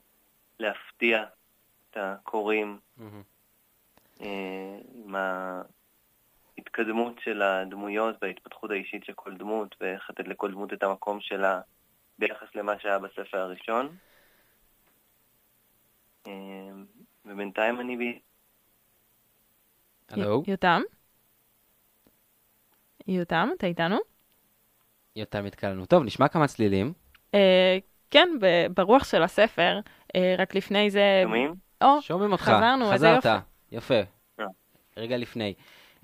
להפתיע 0.58 1.24
את 1.90 1.96
הקוראים 1.96 2.78
אה, 3.00 3.06
עם 4.94 5.14
ההתקדמות 6.58 7.14
של 7.24 7.42
הדמויות 7.42 8.16
וההתפתחות 8.22 8.70
האישית 8.70 9.04
של 9.04 9.12
כל 9.12 9.36
דמות, 9.36 9.76
ואיך 9.80 10.10
לתת 10.10 10.28
לכל 10.28 10.50
דמות 10.50 10.72
את 10.72 10.82
המקום 10.82 11.20
שלה 11.20 11.60
ביחס 12.18 12.46
למה 12.54 12.72
שהיה 12.78 12.98
בספר 12.98 13.38
הראשון. 13.38 13.96
אה, 16.26 16.32
ובינתיים 17.24 17.80
אני 17.80 17.96
ב... 17.96 18.00
הלו? 20.08 20.42
יותם? 20.46 20.82
יותם, 23.06 23.48
אתה 23.56 23.66
איתנו? 23.66 23.96
יותם 25.16 25.46
נתקע 25.46 25.70
לנו. 25.70 25.86
טוב, 25.86 26.04
נשמע 26.04 26.28
כמה 26.28 26.46
צלילים. 26.46 26.92
אה, 27.34 27.78
כן, 28.10 28.28
ברוח 28.74 29.04
של 29.04 29.22
הספר, 29.22 29.80
אה, 30.16 30.34
רק 30.38 30.54
לפני 30.54 30.90
זה... 30.90 31.20
שומעים? 31.24 31.54
או, 31.84 32.02
שומעים 32.02 32.32
אותך. 32.32 32.42
חזרנו, 32.42 32.90
חזרת. 32.92 33.26
יפה. 33.72 34.00
אה. 34.40 34.44
רגע 34.96 35.16
לפני. 35.16 35.54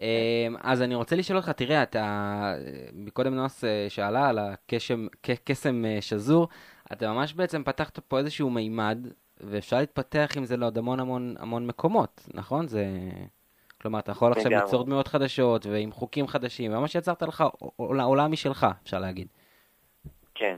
אה, 0.03 0.47
אז 0.61 0.83
אני 0.83 0.95
רוצה 0.95 1.17
לשאול 1.17 1.37
אותך, 1.37 1.51
תראה, 1.51 1.83
אתה, 1.83 2.55
מקודם 2.93 3.35
נוס 3.35 3.65
אה, 3.65 3.87
שאלה 3.89 4.29
על 4.29 4.39
הקסם 4.39 5.07
קסם 5.45 5.85
אה, 5.85 5.99
שזור, 6.01 6.49
אתה 6.93 7.13
ממש 7.13 7.35
בעצם 7.35 7.65
פתחת 7.65 7.99
פה 7.99 8.19
איזשהו 8.19 8.51
מימד, 8.51 8.99
ואפשר 9.41 9.79
להתפתח 9.79 10.31
עם 10.37 10.45
זה 10.45 10.57
לעוד 10.57 10.79
המון 10.79 11.01
המון 11.01 11.35
המון 11.39 11.67
מקומות, 11.67 12.29
נכון? 12.35 12.67
זה... 12.67 12.87
כלומר, 13.81 13.99
אתה 13.99 14.13
יכול 14.13 14.33
עכשיו. 14.33 14.51
ליצור 14.51 14.85
דמויות 14.85 15.09
חדשות, 15.09 15.67
ועם 15.67 15.93
חוקים 15.93 16.27
חדשים, 16.27 16.73
ממש 16.73 16.95
יצרת 16.95 17.23
לך 17.23 17.45
עול- 17.77 18.01
עולם 18.01 18.33
משלך, 18.33 18.67
אפשר 18.83 18.99
להגיד. 18.99 19.29
כן, 20.35 20.57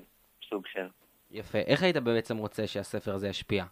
סוג 0.49 0.67
של. 0.67 0.89
יפה. 1.31 1.59
איך 1.59 1.83
היית 1.83 1.97
בעצם 1.97 2.37
רוצה 2.37 2.67
שהספר 2.67 3.15
הזה 3.15 3.29
ישפיע 3.29 3.65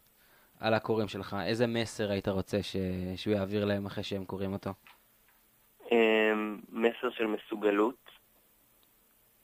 על 0.61 0.75
הקוראים 0.75 1.09
שלך? 1.09 1.37
איזה 1.47 1.67
מסר 1.67 2.11
היית 2.11 2.29
רוצה 2.29 2.63
ש... 2.63 2.77
שהוא 3.17 3.35
יעביר 3.35 3.65
להם 3.65 3.87
אחרי 3.87 4.05
שהם 4.05 4.25
קוראים 4.25 4.53
אותו? 4.53 4.71
אמ, 5.93 6.61
מסר 6.69 7.11
של 7.11 7.27
מסוגלות. 7.27 8.11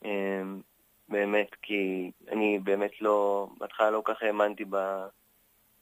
אמ, 0.05 0.61
באמת, 1.09 1.55
כי 1.63 2.11
אני 2.29 2.59
באמת 2.59 3.01
לא, 3.01 3.49
בהתחלה 3.59 3.91
לא 3.91 4.01
כל 4.05 4.15
כך 4.15 4.23
האמנתי 4.23 4.65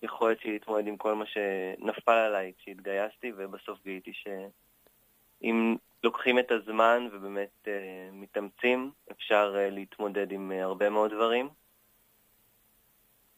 ביכולת 0.02 0.40
שלי 0.40 0.52
להתמודד 0.52 0.86
עם 0.86 0.96
כל 0.96 1.14
מה 1.14 1.24
שנפל 1.26 2.12
עליי 2.12 2.52
כשהתגייסתי, 2.58 3.32
ובסוף 3.36 3.78
גיליתי 3.84 4.12
שאם 4.12 5.76
לוקחים 6.04 6.38
את 6.38 6.50
הזמן 6.50 7.08
ובאמת 7.12 7.68
אה, 7.68 8.08
מתאמצים, 8.12 8.90
אפשר 9.10 9.54
אה, 9.58 9.70
להתמודד 9.70 10.32
עם 10.32 10.52
אה, 10.52 10.62
הרבה 10.62 10.90
מאוד 10.90 11.10
דברים. 11.10 11.48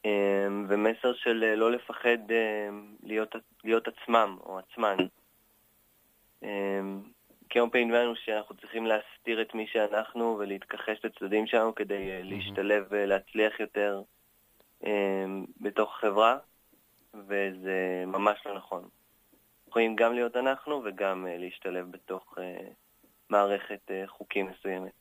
אמ, 0.04 0.66
ומסר 0.68 1.14
של 1.14 1.44
אה, 1.44 1.56
לא 1.56 1.72
לפחד 1.72 2.18
אמ, 2.30 2.94
להיות, 3.02 3.34
להיות 3.64 3.88
עצמם 3.88 4.36
או 4.42 4.58
עצמן. 4.58 4.96
אמ, 6.42 7.02
כמה 7.50 7.70
פעמים 7.70 7.94
הבנו 7.94 8.16
שאנחנו 8.16 8.54
צריכים 8.56 8.86
להסתיר 8.86 9.42
את 9.42 9.54
מי 9.54 9.66
שאנחנו 9.66 10.36
ולהתכחש 10.38 11.04
לצדדים 11.04 11.46
שלנו 11.46 11.74
כדי 11.74 12.10
אה, 12.10 12.20
להשתלב 12.22 12.86
ולהצליח 12.90 13.60
יותר 13.60 14.02
אמ, 14.86 15.44
בתוך 15.60 15.96
החברה, 15.96 16.38
וזה 17.14 18.04
ממש 18.06 18.38
לא 18.46 18.54
נכון. 18.56 18.88
יכולים 19.68 19.96
גם 19.96 20.12
להיות 20.12 20.36
אנחנו 20.36 20.82
וגם 20.84 21.26
אה, 21.26 21.38
להשתלב 21.38 21.90
בתוך 21.90 22.38
אה, 22.38 22.68
מערכת 23.30 23.80
אה, 23.90 24.04
חוקים 24.06 24.46
מסוימת. 24.46 24.92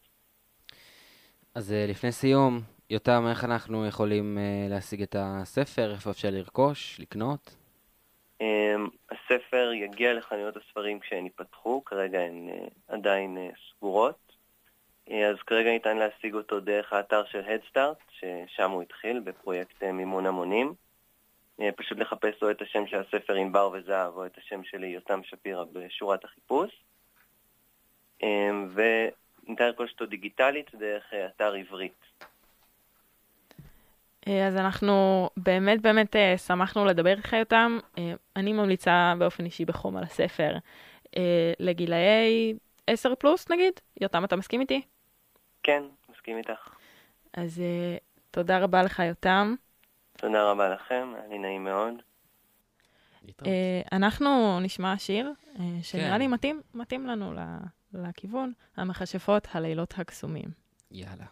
אז 1.55 1.73
אה, 1.73 1.85
לפני 1.89 2.11
סיום, 2.11 2.61
יותם, 2.91 3.23
איך 3.29 3.43
אנחנו 3.43 3.85
יכולים 3.85 4.37
אה, 4.37 4.67
להשיג 4.69 5.01
את 5.01 5.15
הספר? 5.19 5.91
איפה 5.91 6.11
אפשר 6.11 6.27
לרכוש, 6.31 6.99
לקנות? 6.99 7.55
אמ, 8.41 8.87
הספר 9.11 9.71
יגיע 9.73 10.13
לחנויות 10.13 10.57
הספרים 10.57 10.99
כשהן 10.99 11.23
ייפתחו, 11.23 11.83
כרגע 11.85 12.19
הן 12.19 12.49
אה, 12.49 12.67
עדיין 12.87 13.37
אה, 13.37 13.49
סגורות. 13.69 14.35
אה, 15.11 15.29
אז 15.29 15.35
כרגע 15.47 15.69
ניתן 15.69 15.97
להשיג 15.97 16.33
אותו 16.33 16.59
דרך 16.59 16.93
האתר 16.93 17.25
של 17.25 17.41
Headstart, 17.41 18.11
ששם 18.19 18.71
הוא 18.71 18.81
התחיל, 18.81 19.19
בפרויקט 19.19 19.83
אה, 19.83 19.91
מימון 19.91 20.25
המונים. 20.25 20.73
אה, 21.61 21.69
פשוט 21.75 21.97
לחפש 21.97 22.43
או 22.43 22.51
את 22.51 22.61
השם 22.61 22.87
של 22.87 22.97
הספר 22.97 23.33
ענבר 23.33 23.69
וזהב 23.73 24.15
או 24.15 24.25
את 24.25 24.37
השם 24.37 24.63
שלי 24.63 24.87
יותם 24.87 25.21
שפירא 25.23 25.63
בשורת 25.73 26.23
החיפוש. 26.23 26.83
אמ, 28.23 28.69
וניתן 28.73 29.65
לרכוש 29.65 29.91
אותו 29.91 30.05
דיגיטלית 30.05 30.75
דרך 30.75 31.13
אתר 31.13 31.53
עברית. 31.53 32.11
אה, 34.27 34.47
אז 34.47 34.55
אנחנו 34.55 35.29
באמת 35.37 35.81
באמת 35.81 36.15
אה, 36.15 36.37
שמחנו 36.37 36.85
לדבר 36.85 37.17
איתך 37.17 37.33
איתם. 37.33 37.79
אה, 37.97 38.13
אני 38.35 38.53
ממליצה 38.53 39.13
באופן 39.19 39.45
אישי 39.45 39.65
בחום 39.65 39.97
על 39.97 40.03
הספר 40.03 40.55
לגילאי 41.59 42.53
10 42.87 43.15
פלוס 43.15 43.49
נגיד. 43.49 43.73
יותם, 44.01 44.23
אתה 44.23 44.35
מסכים 44.35 44.61
איתי? 44.61 44.81
כן, 45.63 45.83
מסכים 46.09 46.37
איתך. 46.37 46.69
אז 47.33 47.61
תודה 48.31 48.59
רבה 48.59 48.83
לך, 48.83 48.99
יותם. 48.99 49.55
תודה 50.17 50.51
רבה 50.51 50.69
לכם, 50.69 51.13
היה 51.15 51.27
לי 51.27 51.37
נעים 51.37 51.63
מאוד. 51.63 51.93
אנחנו 53.91 54.59
נשמע 54.59 54.97
שיר 54.97 55.33
אה, 55.59 55.63
שנראה 55.81 56.11
כן. 56.11 56.19
לי 56.19 56.27
מתאים, 56.27 56.61
מתאים 56.73 57.07
לנו 57.07 57.33
לכיוון, 57.93 58.53
המכשפות 58.77 59.47
הלילות 59.51 59.93
הקסומים. 59.97 60.49
יאללה. 60.91 61.25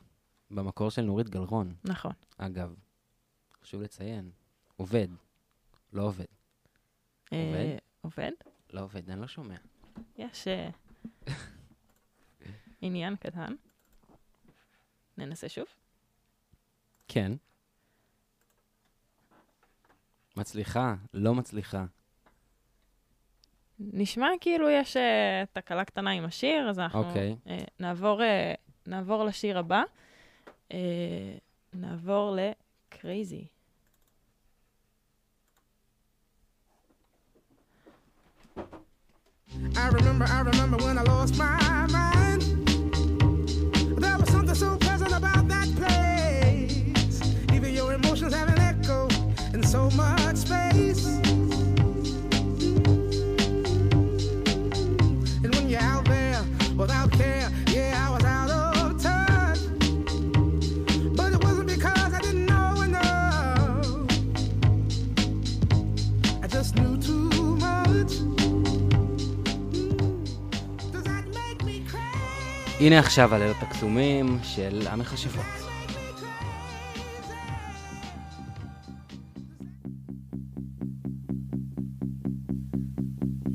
במקור 0.51 0.89
של 0.91 1.01
נורית 1.01 1.29
גלרון, 1.29 1.75
נכון. 1.83 2.11
אגב. 2.37 2.75
חשוב 3.61 3.81
לציין, 3.81 4.31
עובד, 4.77 5.07
לא 5.93 6.03
עובד. 6.03 6.25
אה, 7.33 7.45
עובד? 7.47 7.77
עובד? 8.01 8.31
לא 8.69 8.81
עובד, 8.81 9.09
אני 9.09 9.21
לא 9.21 9.27
שומע. 9.27 9.55
יש 10.17 10.47
אה, 10.47 10.69
עניין 12.81 13.15
קטן. 13.15 13.55
ננסה 15.17 15.49
שוב. 15.49 15.65
כן. 17.07 17.31
מצליחה, 20.37 20.95
לא 21.13 21.35
מצליחה. 21.35 21.85
נשמע 23.79 24.27
כאילו 24.41 24.69
יש 24.69 24.97
אה, 24.97 25.43
תקלה 25.53 25.85
קטנה 25.85 26.11
עם 26.11 26.25
השיר, 26.25 26.69
אז 26.69 26.79
אנחנו 26.79 26.99
אוקיי. 26.99 27.35
אה, 27.47 27.57
נעבור, 27.79 28.23
אה, 28.23 28.53
נעבור 28.87 29.23
לשיר 29.23 29.59
הבא. 29.59 29.83
אה, 30.72 31.36
נעבור 31.74 32.36
ל-Crazy. 32.36 33.48
I 39.76 39.88
remember, 39.88 40.24
I 40.24 40.40
remember 40.40 40.78
when 40.84 40.98
I 40.98 41.02
lost 41.02 41.36
my 41.36 41.86
mind. 41.98 42.42
There 44.02 44.18
was 44.18 44.30
something 44.30 44.54
so 44.54 44.76
pleasant 44.76 45.12
about 45.20 45.44
that 45.48 45.68
place. 45.78 47.16
Even 47.52 47.70
your 47.74 47.92
emotions 47.92 48.32
have 48.34 48.48
an 48.48 48.60
echo 48.72 49.08
in 49.54 49.62
so 49.74 49.82
much 49.90 50.36
space. 50.36 50.87
הנה 72.79 72.99
עכשיו 72.99 73.35
הלילות 73.35 73.57
הקסומים 73.61 74.39
של 74.43 74.87
המכשפות. 74.87 75.45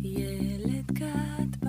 ילד 0.03 0.91
קט 0.95 1.65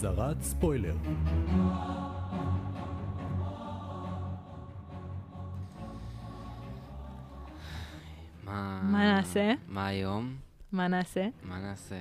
אזהרת 0.00 0.42
ספוילר. 0.42 0.94
מה... 8.44 8.80
מה 8.84 9.12
נעשה? 9.14 9.52
מה 9.68 9.86
היום? 9.86 10.36
מה 10.72 10.88
נעשה? 10.88 11.28
מה 11.42 11.58
נעשה? 11.58 12.00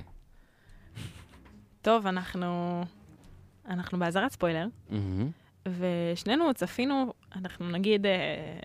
טוב, 1.81 2.07
אנחנו... 2.07 2.81
אנחנו 3.65 3.99
באזהרת 3.99 4.31
ספוילר. 4.31 4.67
ושנינו 5.67 6.53
צפינו, 6.53 7.13
אנחנו 7.35 7.69
נגיד 7.69 8.05
אה, 8.05 8.59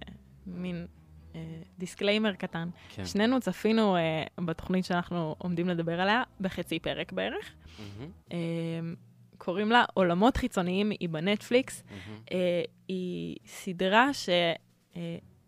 מין 0.47 0.87
אה, 1.35 1.41
disclaimer 1.79 2.35
קטן. 2.35 2.69
כן. 2.89 3.05
שנינו 3.07 3.41
צפינו 3.41 3.97
אה, 3.97 4.25
בתוכנית 4.45 4.85
שאנחנו 4.85 5.35
עומדים 5.39 5.69
לדבר 5.69 6.01
עליה 6.01 6.23
בחצי 6.41 6.79
פרק 6.79 7.13
בערך. 7.13 7.53
אה, 8.33 8.39
קוראים 9.45 9.71
לה 9.71 9.85
עולמות 9.95 10.37
חיצוניים, 10.37 10.91
היא 10.91 11.09
בנטפליקס. 11.09 11.83
מהמם. 11.91 12.21
אה, 12.33 12.63
היא 12.89 13.37
סדרה 13.47 14.09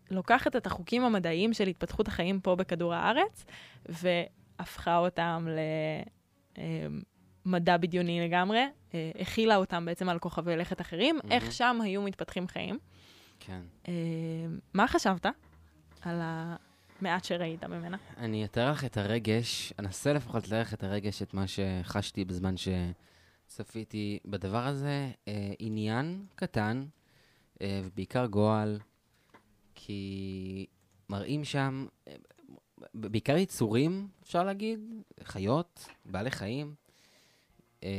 שלוקחת 0.09 0.55
את 0.55 0.65
החוקים 0.67 1.03
המדעיים 1.03 1.53
של 1.53 1.67
התפתחות 1.67 2.07
החיים 2.07 2.39
פה 2.39 2.55
בכדור 2.55 2.93
הארץ, 2.93 3.45
והפכה 3.85 4.97
אותם 4.97 5.47
למדע 7.45 7.77
בדיוני 7.77 8.27
לגמרי, 8.27 8.65
אה, 8.93 9.11
הכילה 9.19 9.55
אותם 9.55 9.85
בעצם 9.85 10.09
על 10.09 10.19
כוכבי 10.19 10.55
לכת 10.55 10.81
אחרים, 10.81 11.15
מהמם. 11.15 11.31
איך 11.31 11.51
שם 11.51 11.79
היו 11.83 12.01
מתפתחים 12.01 12.47
חיים. 12.47 12.79
כן. 13.39 13.61
אה, 13.87 13.93
מה 14.73 14.87
חשבת 14.87 15.25
על 16.01 16.21
המעט 16.21 17.23
שראית 17.23 17.63
ממנה? 17.63 17.97
אני 18.17 18.45
אתאר 18.45 18.71
לך 18.71 18.85
את 18.85 18.97
הרגש, 18.97 19.73
אנסה 19.79 20.13
לפחות 20.13 20.47
לתאר 20.47 20.61
לך 20.61 20.73
את 20.73 20.83
הרגש, 20.83 21.21
את 21.21 21.33
מה 21.33 21.45
שחשתי 21.47 22.25
בזמן 22.25 22.57
שצפיתי 23.49 24.19
בדבר 24.25 24.67
הזה. 24.67 25.11
אה, 25.27 25.53
עניין 25.59 26.25
קטן, 26.35 26.85
אה, 27.61 27.81
ובעיקר 27.85 28.25
גועל, 28.25 28.79
כי 29.75 30.65
מראים 31.09 31.43
שם, 31.43 31.85
אה, 32.07 32.15
בעיקר 32.93 33.37
יצורים, 33.37 34.07
אפשר 34.23 34.43
להגיד, 34.43 34.79
חיות, 35.23 35.87
בעלי 36.05 36.31
חיים, 36.31 36.75
אה, 37.83 37.89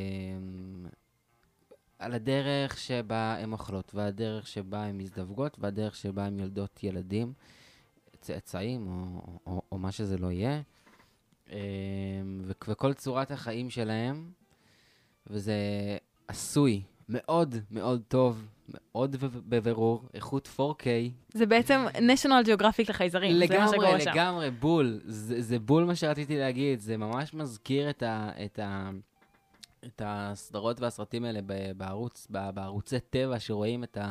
על 1.99 2.15
הדרך 2.15 2.79
שבה 2.79 3.37
הן 3.39 3.53
אוכלות, 3.53 3.95
והדרך 3.95 4.47
שבה 4.47 4.85
הן 4.85 4.99
מזדווגות, 4.99 5.57
והדרך 5.61 5.97
שבה 5.97 6.27
הן 6.27 6.39
יולדות 6.39 6.85
ילדים. 6.85 7.33
צאצאים, 8.21 8.89
או, 8.89 9.23
או, 9.47 9.63
או 9.73 9.79
מה 9.79 9.93
שזה 9.93 10.19
לא 10.19 10.33
יהיה, 10.33 10.63
אמ, 11.51 11.55
ו- 12.45 12.53
וכל 12.69 12.95
צורת 12.95 13.31
החיים 13.31 13.71
שלהם, 13.71 14.31
וזה 15.31 15.55
עשוי 16.29 16.83
מאוד 17.09 17.55
מאוד 17.71 18.03
טוב, 18.09 18.47
מאוד 18.69 19.17
בבירור, 19.49 20.05
איכות 20.15 20.49
4K. 20.57 20.87
זה 21.33 21.47
בעצם 21.47 21.87
national 21.95 22.47
geographic 22.47 22.85
לחייזרים, 22.89 23.33
זה 23.33 23.39
מה 23.39 23.45
לגמרי, 23.45 23.69
שקורה 23.69 24.01
שם. 24.01 24.11
לגמרי, 24.11 24.51
בול. 24.51 25.01
זה, 25.05 25.43
זה 25.43 25.59
בול 25.59 25.85
מה 25.85 25.97
שרציתי 25.97 26.39
להגיד, 26.39 26.81
זה 26.81 26.97
ממש 26.97 27.35
מזכיר 27.35 27.91
את, 27.91 28.03
ה, 28.03 28.31
את, 28.45 28.59
ה, 28.59 28.91
את 29.85 30.03
הסדרות 30.05 30.81
והסרטים 30.81 31.25
האלה 31.25 31.41
בערוץ, 31.77 32.27
בערוצי 32.31 33.01
טבע, 33.01 33.39
שרואים 33.39 33.85
את, 33.85 33.97
ה, 33.97 34.11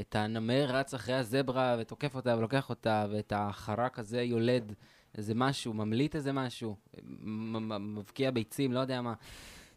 את 0.00 0.16
הנמר 0.16 0.66
רץ 0.68 0.94
אחרי 0.94 1.14
הזברה 1.14 1.76
ותוקף 1.80 2.14
אותה 2.14 2.36
ולוקח 2.38 2.70
אותה, 2.70 3.06
ואת 3.10 3.32
החרק 3.36 3.98
הזה 3.98 4.22
יולד 4.22 4.72
איזה 5.18 5.34
משהו, 5.34 5.72
ממליט 5.72 6.16
איזה 6.16 6.32
משהו, 6.32 6.76
מבקיע 7.80 8.30
ביצים, 8.30 8.72
לא 8.72 8.80
יודע 8.80 9.02
מה. 9.02 9.14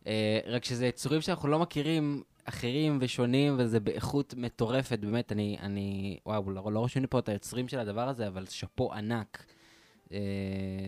אה, 0.07 0.39
רק 0.45 0.65
שזה 0.65 0.85
יצורים 0.87 1.21
שאנחנו 1.21 1.47
לא 1.49 1.59
מכירים, 1.59 2.23
אחרים 2.45 2.97
ושונים, 3.01 3.55
וזה 3.59 3.79
באיכות 3.79 4.33
מטורפת, 4.37 4.99
באמת, 4.99 5.31
אני, 5.31 5.57
אני, 5.61 6.17
וואו, 6.25 6.51
לא, 6.51 6.71
לא 6.71 6.79
רושמים 6.79 7.03
לי 7.03 7.07
פה 7.07 7.19
את 7.19 7.29
היוצרים 7.29 7.67
של 7.67 7.79
הדבר 7.79 8.09
הזה, 8.09 8.27
אבל 8.27 8.45
שאפו 8.45 8.93
ענק. 8.93 9.45
אה, 10.13 10.17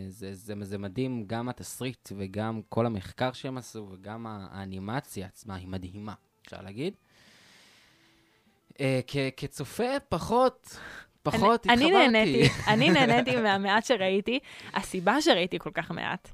זה, 0.07 0.33
זה, 0.33 0.53
זה 0.61 0.77
מדהים, 0.77 1.23
גם 1.27 1.49
התסריט 1.49 2.09
וגם 2.17 2.61
כל 2.69 2.85
המחקר 2.85 3.31
שהם 3.33 3.57
עשו, 3.57 3.87
וגם 3.91 4.25
האנימציה 4.29 5.25
עצמה 5.27 5.55
היא 5.55 5.67
מדהימה, 5.67 6.13
אפשר 6.45 6.61
להגיד. 6.61 6.93
אה, 8.79 8.99
כ- 9.07 9.17
כצופה, 9.37 9.99
פחות, 10.09 10.77
פחות 11.23 11.67
אני, 11.67 11.73
התחברתי. 11.73 12.05
אני 12.05 12.07
נהניתי, 12.11 12.49
אני 12.67 12.89
נהניתי 13.07 13.35
מהמעט 13.35 13.85
שראיתי. 13.85 14.39
הסיבה 14.73 15.21
שראיתי 15.21 15.59
כל 15.59 15.71
כך 15.73 15.91
מעט, 15.91 16.31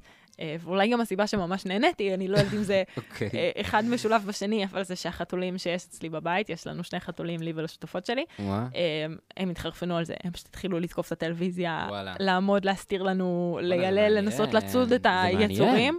ואולי 0.60 0.88
גם 0.88 1.00
הסיבה 1.00 1.26
שממש 1.26 1.66
נהניתי, 1.66 2.14
אני 2.14 2.28
לא 2.28 2.38
יודעת 2.38 2.54
אם 2.54 2.62
זה 2.62 2.82
אוקיי. 2.96 3.30
אה, 3.34 3.50
אחד 3.60 3.84
משולב 3.84 4.24
בשני, 4.26 4.64
אבל 4.64 4.84
זה 4.84 4.96
שהחתולים 4.96 5.58
שיש 5.58 5.84
אצלי 5.86 6.08
בבית, 6.08 6.50
יש 6.50 6.66
לנו 6.66 6.84
שני 6.84 7.00
חתולים, 7.00 7.42
לי 7.42 7.52
ולשותפות 7.54 8.06
שלי, 8.06 8.24
וואה. 8.38 8.58
אה, 8.74 9.06
הם 9.36 9.50
התחרפנו 9.50 9.96
על 9.96 10.04
זה, 10.04 10.14
הם 10.24 10.32
פשוט 10.32 10.46
התחילו 10.46 10.80
לתקוף 10.80 11.06
את 11.06 11.12
הטלוויזיה, 11.12 11.86
וואלה. 11.88 12.14
לעמוד, 12.18 12.64
להסתיר 12.64 13.02
לנו, 13.02 13.58
ליילל, 13.62 14.12
לנסות 14.18 14.54
לצוד 14.54 14.92
את. 14.92 15.06
היצורים. 15.06 15.98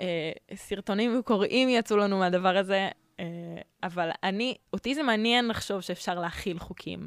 אה, 0.00 0.32
סרטונים 0.54 1.22
קוראים 1.24 1.68
יצאו 1.68 1.96
לנו 1.96 2.18
מהדבר 2.18 2.56
הזה, 2.56 2.88
אה, 3.20 3.24
אבל 3.82 4.10
אני, 4.22 4.54
אותי 4.72 4.94
זה 4.94 5.02
מעניין 5.02 5.48
לחשוב 5.48 5.80
שאפשר 5.80 6.20
להכיל 6.20 6.58
חוקים 6.58 7.06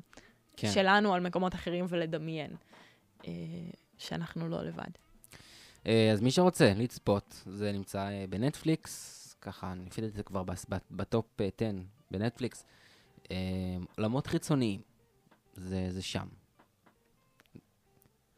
כן. 0.58 0.72
שלנו 0.72 1.14
על 1.14 1.22
מקומות 1.22 1.56
אחרים 1.56 1.86
ולדמיין 1.90 2.52
אה, 3.28 3.32
שאנחנו 3.98 4.50
לא 4.50 4.62
לבד. 4.62 4.90
אה, 5.88 6.12
אז 6.12 6.22
מי 6.22 6.32
שרוצה 6.32 6.74
לצפות, 6.76 7.44
זה 7.46 7.72
נמצא 7.72 8.08
אה, 8.08 8.26
בנטפליקס, 8.30 9.36
ככה, 9.42 9.72
אני 9.72 9.86
לפי 9.86 10.02
דעתי 10.02 10.16
זה 10.16 10.24
כבר 10.24 10.44
בטופ 10.92 11.42
אה, 11.42 11.50
10 11.58 11.72
בנטפליקס. 12.12 12.66
אה, 13.32 13.38
עולמות 13.98 14.28
חיצוניים, 14.28 14.82
זה, 15.56 15.88
זה 15.90 16.02
שם. 16.02 16.28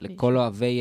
לכל 0.01 0.37
אוהבי, 0.37 0.79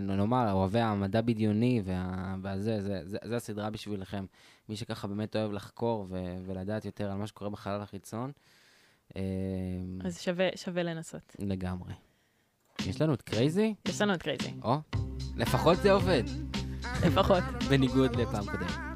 נאמר, 0.00 0.52
אוהבי 0.52 0.80
המדע 0.80 1.20
בדיוני 1.20 1.82
וה, 1.84 2.36
והזה, 2.42 2.82
זה, 2.82 3.00
זה, 3.04 3.18
זה 3.24 3.36
הסדרה 3.36 3.70
בשבילכם. 3.70 4.26
מי 4.68 4.76
שככה 4.76 5.08
באמת 5.08 5.36
אוהב 5.36 5.52
לחקור 5.52 6.06
ו, 6.08 6.36
ולדעת 6.46 6.84
יותר 6.84 7.10
על 7.10 7.18
מה 7.18 7.26
שקורה 7.26 7.50
בחלל 7.50 7.80
החיצון, 7.80 8.32
אז 10.04 10.20
שווה, 10.20 10.48
שווה 10.56 10.82
לנסות. 10.82 11.36
לגמרי. 11.38 11.92
יש 12.86 13.00
לנו 13.00 13.14
את 13.14 13.22
קרייזי? 13.22 13.74
יש 13.88 14.00
לנו 14.00 14.14
את 14.14 14.22
קרייזי, 14.22 14.54
או, 14.62 14.76
לפחות 15.36 15.78
זה 15.82 15.92
עובד. 15.92 16.22
לפחות. 17.06 17.42
בניגוד 17.68 18.16
לפעם 18.16 18.44
קודמת. 18.46 18.95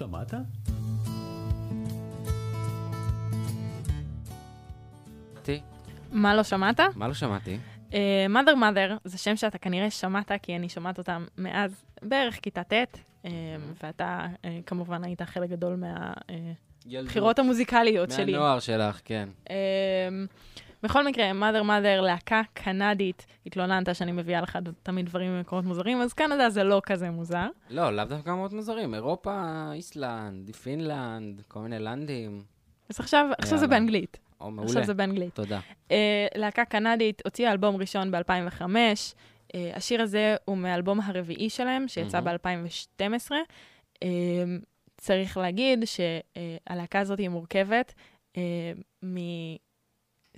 שמעת? 0.00 0.34
מה 6.12 6.34
לא 6.34 6.42
שמעת? 6.42 6.80
מה 6.96 7.08
לא 7.08 7.14
שמעתי? 7.14 7.58
אה, 7.94 8.26
mother 8.28 8.54
mother 8.54 8.98
זה 9.04 9.18
שם 9.18 9.36
שאתה 9.36 9.58
כנראה 9.58 9.90
שמעת, 9.90 10.32
כי 10.42 10.56
אני 10.56 10.68
שומעת 10.68 10.98
אותם 10.98 11.24
מאז 11.38 11.84
בערך 12.02 12.38
כיתה 12.42 12.62
ט', 12.62 12.72
אה, 13.24 13.30
ואתה 13.82 14.26
אה, 14.44 14.58
כמובן 14.66 15.04
היית 15.04 15.22
חלק 15.22 15.50
גדול 15.50 15.82
מהבחירות 16.86 17.38
המוזיקליות 17.38 18.10
שלי. 18.10 18.32
מהנוער 18.32 18.58
שלך, 18.58 19.00
כן. 19.04 19.28
בכל 20.82 21.06
מקרה, 21.06 21.30
mother 21.30 21.62
mother, 21.64 22.02
להקה 22.02 22.42
קנדית, 22.54 23.26
התלוננת 23.46 23.94
שאני 23.94 24.12
מביאה 24.12 24.40
לך 24.40 24.58
תמיד 24.82 25.06
דברים 25.06 25.36
ממקומות 25.36 25.64
מוזרים, 25.64 26.00
אז 26.00 26.12
קנדה 26.12 26.50
זה 26.50 26.64
לא 26.64 26.80
כזה 26.84 27.10
מוזר. 27.10 27.48
לא, 27.70 27.96
לאו 27.96 28.04
דווקא 28.04 28.30
מאוד 28.30 28.54
מוזרים. 28.54 28.94
אירופה, 28.94 29.70
איסלנד, 29.72 30.56
פינלנד, 30.56 31.42
כל 31.48 31.60
מיני 31.60 31.78
לנדים. 31.78 32.42
אז 32.88 33.00
עכשיו, 33.00 33.26
עכשיו 33.38 33.58
זה. 33.58 33.66
באנגלית. 33.66 34.18
או, 34.40 34.50
מעולה. 34.50 34.68
עכשיו 34.68 34.84
זה 34.84 34.94
באנגלית. 34.94 35.34
תודה. 35.34 35.60
אה, 35.90 36.26
להקה 36.34 36.64
קנדית 36.64 37.22
הוציאה 37.24 37.52
אלבום 37.52 37.76
ראשון 37.76 38.10
ב-2005. 38.10 38.62
אה, 39.54 39.72
השיר 39.74 40.02
הזה 40.02 40.36
הוא 40.44 40.56
מהאלבום 40.56 41.00
הרביעי 41.00 41.50
שלהם, 41.50 41.88
שיצא 41.88 42.20
מהמם. 42.20 42.38
ב-2012. 43.02 43.32
אה, 44.02 44.08
צריך 44.96 45.36
להגיד 45.36 45.84
שהלהקה 45.84 47.00
הזאת 47.00 47.18
היא 47.18 47.28
מורכבת 47.28 47.94
אה, 48.36 48.72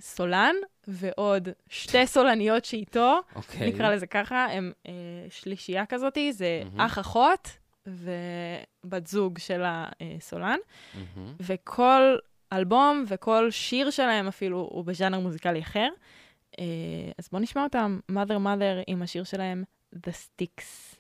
מסולן 0.03 0.55
ועוד 0.89 1.49
שתי 1.69 2.07
סולניות 2.07 2.65
שאיתו, 2.65 3.21
אוקיי. 3.37 3.69
נקרא 3.69 3.91
לזה 3.91 4.07
ככה, 4.07 4.47
הם 4.47 4.73
אה, 4.87 4.93
שלישייה 5.31 5.87
כזאתי, 5.87 6.33
זה 6.33 6.63
מהמם. 6.65 6.81
אח 6.81 6.99
אחות 6.99 7.49
ובת 7.87 9.07
זוג 9.07 9.39
של 9.39 9.63
הסולן. 9.65 10.59
מהמם. 10.95 11.35
וכל 11.41 12.17
אלבום 12.53 13.05
וכל 13.09 13.51
שיר 13.51 13.91
שלהם 13.91 14.29
אפילו 14.29 14.69
הוא 14.71 14.85
בז'אנר 14.85 15.21
מוזיקלי 15.21 15.61
אחר. 15.61 15.89
אה, 16.59 16.65
אז 17.19 17.29
בואו 17.33 17.43
נשמע 17.43 17.65
אותם, 17.65 17.99
mother 18.13 18.39
mother 18.45 18.85
עם 18.87 19.03
השיר 19.03 19.25
שלהם, 19.25 19.65
The 19.95 20.11
Sticks. 20.11 20.92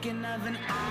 Thinking 0.00 0.24
of 0.24 0.46
an 0.46 0.87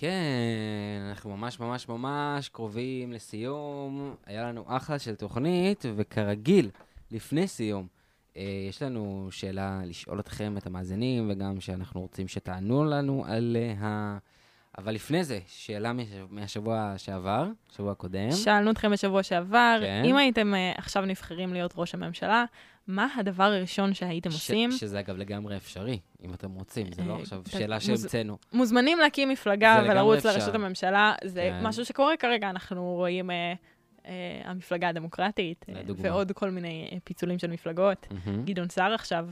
כן, 0.00 1.02
אנחנו 1.08 1.36
ממש 1.36 1.60
ממש 1.60 1.88
ממש 1.88 2.48
קרובים 2.48 3.12
לסיום. 3.12 4.14
היה 4.26 4.48
לנו 4.48 4.64
אחלה 4.66 4.98
של 4.98 5.14
תוכנית, 5.14 5.84
וכרגיל, 5.96 6.70
לפני 7.10 7.48
סיום, 7.48 7.86
אה, 8.36 8.66
יש 8.68 8.82
לנו 8.82 9.28
שאלה 9.30 9.80
לשאול 9.84 10.20
אתכם, 10.20 10.54
את 10.58 10.66
המאזינים, 10.66 11.30
וגם 11.30 11.60
שאנחנו 11.60 12.00
רוצים 12.00 12.28
שתענו 12.28 12.84
לנו 12.84 13.24
עליה. 13.26 14.18
אבל 14.78 14.94
לפני 14.94 15.24
זה, 15.24 15.38
שאלה 15.46 15.92
מהשבוע 16.30 16.94
שעבר, 16.96 17.46
שבוע 17.76 17.92
הקודם. 17.92 18.30
שאלנו 18.32 18.70
אתכם 18.70 18.90
בשבוע 18.92 19.22
שעבר, 19.22 19.78
כן. 19.82 20.02
אם 20.04 20.16
הייתם 20.16 20.54
אה, 20.54 20.72
עכשיו 20.76 21.04
נבחרים 21.04 21.52
להיות 21.52 21.72
ראש 21.76 21.94
הממשלה, 21.94 22.44
מה 22.86 23.08
הדבר 23.16 23.44
הראשון 23.44 23.94
שהייתם 23.94 24.30
ש- 24.30 24.34
עושים? 24.34 24.72
שזה 24.72 25.00
אגב 25.00 25.16
לגמרי 25.16 25.56
אפשרי, 25.56 25.98
אם 26.24 26.34
אתם 26.34 26.52
רוצים, 26.52 26.92
זה 26.92 27.02
לא 27.04 27.14
אה, 27.16 27.20
עכשיו 27.20 27.42
שאלה 27.48 27.80
שהמצאנו. 27.80 28.38
מוזמנים 28.52 28.98
להקים 28.98 29.28
מפלגה 29.28 29.82
ולרוץ. 29.88 30.26
לראשות 30.26 30.54
הממשלה, 30.54 31.14
זה 31.24 31.40
כן. 31.60 31.66
משהו 31.66 31.84
שקורה 31.84 32.16
כרגע, 32.16 32.50
אנחנו 32.50 32.94
רואים 32.94 33.30
אה, 33.30 33.52
המפלגה 34.44 34.88
הדמוקרטית, 34.88 35.64
לדוגמה. 35.68 36.08
ועוד 36.08 36.32
כל 36.32 36.50
מיני 36.50 36.98
פיצולים 37.04 37.38
של 37.38 37.50
מפלגות. 37.50 38.06
מהמם. 38.10 38.44
גדעון 38.44 38.68
סער 38.68 38.94
עכשיו 38.94 39.28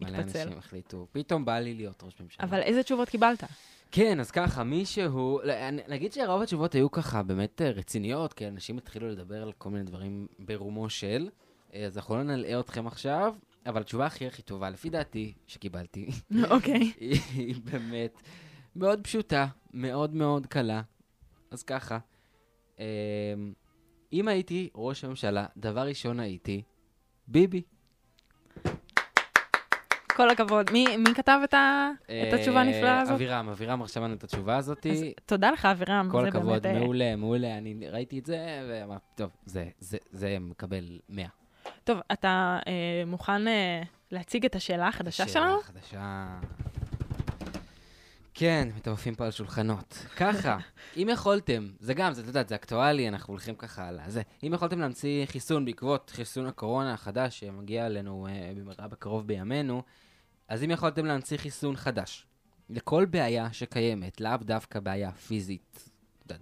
מלא 0.00 0.16
אה. 0.16 0.22
אנשים 0.22 0.58
החליטו, 0.58 1.06
פתאום 1.12 1.44
בא 1.44 1.58
לי 1.58 1.74
להיות 1.74 2.02
ראש 2.02 2.20
ממשלה. 2.20 2.44
אבל 2.44 2.60
איזה 2.60 2.82
תשובות 2.82 3.08
קיבלת? 3.08 3.44
כן, 3.90 4.20
אז 4.20 4.30
ככה, 4.30 4.64
מישהו, 4.64 5.40
לא, 5.44 5.54
נגיד 5.88 6.12
שרוב 6.12 6.42
התשובות 6.42 6.74
היו 6.74 6.90
ככה 6.90 7.22
באמת 7.22 7.62
אה, 7.62 7.70
רציניות, 7.70 8.32
כי 8.32 8.48
אנשים 8.48 8.78
התחילו 8.78 9.08
לדבר 9.08 9.42
על 9.42 9.52
כל 9.52 9.70
מיני 9.70 9.84
דברים 9.84 10.26
ברומו 10.38 10.90
של, 10.90 11.28
אה, 11.74 11.86
אז 11.86 11.96
אנחנו 11.96 12.16
לא 12.16 12.22
נלאה 12.22 12.60
אתכם 12.60 12.86
עכשיו, 12.86 13.34
אבל 13.66 13.80
התשובה 13.80 14.06
הכי 14.06 14.26
הכי 14.26 14.42
טובה, 14.42 14.70
לפי 14.70 14.90
דעתי, 14.90 15.32
שקיבלתי, 15.46 16.08
אוקיי. 16.50 16.92
היא 17.34 17.54
באמת 17.64 18.22
מאוד 18.76 19.00
פשוטה, 19.02 19.46
מאוד 19.72 20.14
מאוד 20.14 20.46
קלה. 20.46 20.82
אז 21.50 21.62
ככה, 21.62 21.98
אם 24.12 24.28
הייתי 24.28 24.70
ראש 24.74 25.04
הממשלה, 25.04 25.46
דבר 25.56 25.80
ראשון 25.80 26.20
הייתי 26.20 26.62
ביבי. 27.28 27.62
כל 30.16 30.30
הכבוד. 30.30 30.70
מי 30.70 30.96
מי 30.96 31.14
כתב 31.14 31.40
את 31.44 31.54
ה- 31.54 31.90
את 32.04 32.32
התשובה 32.32 32.56
אה, 32.56 32.62
הנפלאה 32.62 33.00
הזאת? 33.00 33.14
אבירם, 33.14 33.48
אבירם 33.48 33.82
רשם 33.82 34.02
לנו 34.02 34.14
את 34.14 34.24
התשובה 34.24 34.56
הזאת. 34.56 34.86
אז 34.86 35.04
תודה 35.26 35.50
לך, 35.50 35.64
אבירם. 35.64 36.08
כל 36.12 36.22
זה 36.22 36.28
הכבוד, 36.28 36.62
באמת, 36.62 36.66
אה, 36.66 36.80
מעולה, 36.80 37.16
מעולה. 37.16 37.58
אני 37.58 37.88
ראיתי 37.88 38.18
את 38.18 38.26
זה, 38.26 38.38
ואמרתי, 38.68 39.04
טוב, 39.14 39.30
זה, 39.46 39.66
זה, 39.78 39.98
זה 40.12 40.36
מקבל 40.40 40.84
100. 41.08 41.26
טוב, 41.84 41.98
אתה 42.12 42.58
אה, 42.66 42.72
מוכן 43.06 43.48
אה, 43.48 43.82
להציג 44.10 44.44
את 44.44 44.54
השאלה 44.56 44.88
החדשה 44.88 45.28
שלנו? 45.28 45.50
שאלה 45.50 45.62
חדשה. 45.62 46.26
כן, 48.34 48.68
מטורפים 48.76 49.14
פה 49.14 49.24
על 49.24 49.30
שולחנות. 49.30 50.06
ככה, 50.16 50.58
אם 51.02 51.08
יכולתם, 51.12 51.68
זה 51.80 51.94
גם, 51.94 52.12
זה, 52.12 52.22
את 52.22 52.26
יודעת, 52.26 52.48
זה 52.48 52.54
אקטואלי, 52.54 53.08
אנחנו 53.08 53.32
הולכים 53.32 53.54
ככה 53.54 53.88
על 53.88 54.00
זה. 54.06 54.22
אם 54.46 54.52
יכולתם 54.54 54.80
להמציא 54.80 55.26
חיסון 55.26 55.64
בעקבות 55.64 56.10
חיסון 56.14 56.46
הקורונה 56.46 56.94
החדש 56.94 57.40
שמגיע 57.40 57.86
אלינו 57.86 58.26
אה, 58.30 58.52
במהרה 58.56 58.88
בקרוב 58.88 59.26
בימינו, 59.26 59.82
אז 60.52 60.64
אם 60.64 60.70
יכולתם 60.70 61.06
להמציא 61.06 61.36
חיסון 61.36 61.76
חדש 61.76 62.26
לכל 62.70 63.04
בעיה 63.04 63.52
שקיימת, 63.52 64.20
לאו 64.20 64.36
דווקא 64.40 64.80
בעיה 64.80 65.12
פיזית, 65.12 65.90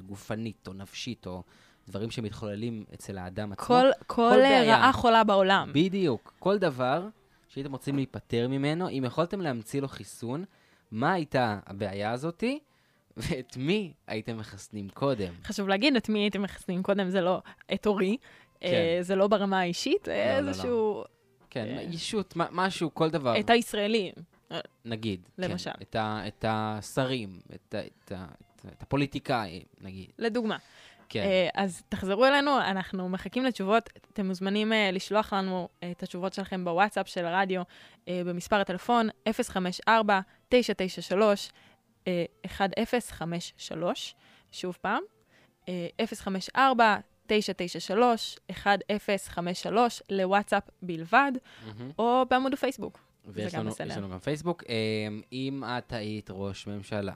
גופנית 0.06 0.68
או 0.68 0.72
נפשית 0.72 1.26
או 1.26 1.42
דברים 1.88 2.11
שמתחוללים 2.11 2.84
אצל 2.94 3.18
האדם 3.18 3.52
עצמו. 3.52 3.66
כל, 3.66 3.86
כל, 4.06 4.36
בעיה. 4.36 4.76
רעה 4.76 4.92
חולה 4.92 5.24
בעולם. 5.24 5.70
בדיוק. 5.74 6.34
כל 6.38 6.58
דבר 6.58 7.08
שהייתם 7.48 7.72
רוצים 7.72 7.96
להיפטר 7.96 8.48
ממנו, 8.48 8.88
אם 8.88 9.02
יכולתם 9.06 9.40
להמציא 9.40 9.80
לו 9.80 9.88
חיסון, 9.88 10.44
מה 10.90 11.12
הייתה 11.12 11.58
הבעיה 11.66 12.12
הזאתי, 12.12 12.58
ואת 13.16 13.56
מי 13.56 13.92
הייתם 14.06 14.36
מחסנים 14.36 14.88
קודם. 14.88 15.32
חשוב 15.44 15.68
להגיד 15.68 15.96
את 15.96 16.08
מי 16.08 16.18
הייתם 16.18 16.42
מחסנים 16.42 16.82
קודם, 16.82 17.11
זה 17.11 17.20
לא 17.20 17.42
את 17.74 17.86
אורי, 17.86 18.16
אה, 18.62 18.98
זה 19.00 19.14
לא 19.14 19.28
ברמה 19.28 19.61
האישית, 19.61 20.08
לא, 20.08 20.12
אה, 20.12 20.40
לא, 20.40 20.48
איזשהו... 20.48 21.04
כן, 21.51 21.66
אה, 21.76 21.82
ישות, 21.82 22.34
משהו, 22.36 22.94
כל 22.94 23.11
דבר. 23.11 23.40
את 23.40 23.51
הישראלים. 23.51 24.12
נגיד. 24.84 25.20
כן, 25.36 25.51
למשל. 25.51 25.70
כן, 25.70 25.82
את, 25.82 25.94
ה, 25.96 26.22
את 26.28 26.44
השרים, 26.48 27.40
את, 27.55 27.74
ה, 27.74 27.78
את, 27.86 28.12
ה, 28.12 28.26
את 28.66 28.82
הפוליטיקאים, 28.82 29.62
נגיד. 29.80 30.11
לדוגמה. 30.18 30.57
כן. 31.09 31.20
אה, 31.20 31.48
אז 31.55 31.82
תחזרו 31.88 32.24
אלינו, 32.26 32.59
אנחנו 32.59 33.09
מחכים 33.09 33.44
לתשובות. 33.44 33.90
אתם 34.12 34.26
מוזמנים 34.26 34.72
אה, 34.72 34.90
לשלוח 34.92 35.32
לנו 35.32 35.68
את 35.90 36.03
התשובות 36.03 36.32
שלכם 36.32 36.64
בוואטסאפ 36.64 37.09
של 37.09 37.26
הרדיו, 37.26 37.62
במספר 38.07 38.57
הטלפון 38.57 39.09
054-993-1053, 40.55 42.09
שוב 44.53 44.78
פעם, 44.80 45.03
054 46.14 46.96
993-1053 47.31 47.33
לוואטסאפ 50.11 50.62
בלבד, 50.83 51.33
mm-hmm. 51.35 51.70
או 51.99 52.24
בעמוד 52.31 52.53
הפייסבוק. 52.53 52.99
ויש 53.26 53.55
לנו, 53.55 53.70
יש 53.70 53.97
לנו 53.97 54.11
גם 54.11 54.18
פייסבוק. 54.18 54.64
אמ, 54.68 55.22
אם 55.33 55.62
את 55.66 55.93
היית 55.93 56.26
ראש 56.31 56.66
ממשלה, 56.66 57.14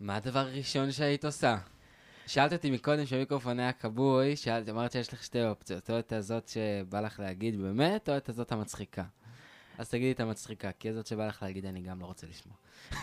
מה 0.00 0.16
הדבר 0.16 0.38
הראשון 0.38 0.92
שהיית 0.92 1.24
עושה? 1.24 1.56
שאלת 2.26 2.52
אותי 2.52 2.70
מקודם 2.70 3.06
שהמיקרופון 3.06 3.60
היה 3.60 3.72
כבוי, 3.72 4.36
שאלת, 4.36 4.68
אמרת 4.68 4.92
שיש 4.92 5.12
לך 5.12 5.24
שתי 5.24 5.44
אופציות, 5.44 5.90
או 5.90 5.98
את 5.98 6.12
הזאת 6.12 6.48
שבא 6.48 7.00
לך 7.00 7.20
להגיד 7.20 7.60
באמת, 7.60 8.08
או 8.08 8.16
את 8.16 8.28
הזאת 8.28 8.52
המצחיקה. 8.52 9.04
אז 9.78 9.88
תגידי 9.88 10.12
את 10.12 10.20
המצחיקה, 10.20 10.72
כי 10.72 10.88
הזאת 10.88 11.06
שבא 11.06 11.26
לך 11.26 11.42
להגיד 11.42 11.66
אני 11.66 11.80
גם 11.80 12.00
לא 12.00 12.06
רוצה 12.06 12.26
לשמוע. 12.26 12.56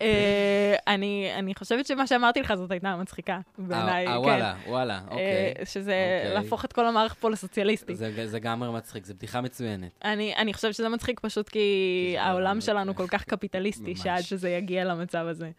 אה, 0.00 0.74
אני 0.86 1.30
אני 1.34 1.54
חושבת 1.54 1.86
שמה 1.86 2.06
שאמרתי 2.06 2.40
לך 2.40 2.54
זאת 2.54 2.70
הייתה 2.70 2.96
מצחיקה, 2.96 3.40
בעיניי. 3.58 4.06
אה, 4.06 4.12
כן. 4.12 4.18
וואלה, 4.18 4.54
וואלה, 4.66 4.94
אה, 4.94 5.04
אוקיי. 5.10 5.54
שזה 5.64 6.20
אוקיי. 6.24 6.34
להפוך 6.34 6.64
את 6.64 6.72
כל 6.72 6.86
המערך 6.86 7.14
פה 7.14 7.30
לסוציאליסטי. 7.30 7.94
זה, 7.94 8.26
זה 8.26 8.40
גם 8.40 8.74
מצחיק, 8.74 9.06
זו 9.06 9.14
בדיחה 9.14 9.40
מצוינת. 9.40 9.90
אני, 10.04 10.36
אני 10.36 10.54
חושבת 10.54 10.74
שזה 10.74 10.88
מצחיק 10.88 11.20
פשוט 11.20 11.48
כי 11.48 12.16
העולם 12.18 12.60
שלנו 12.60 12.94
כל 12.94 13.06
כך 13.06 13.24
קפיטליסטי. 13.24 13.96
שעד 13.96 14.22
שזה 14.22 14.50
יגיע 14.50 14.84
למצב 14.84 15.26
הזה. 15.26 15.50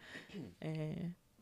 אה, 0.63 0.69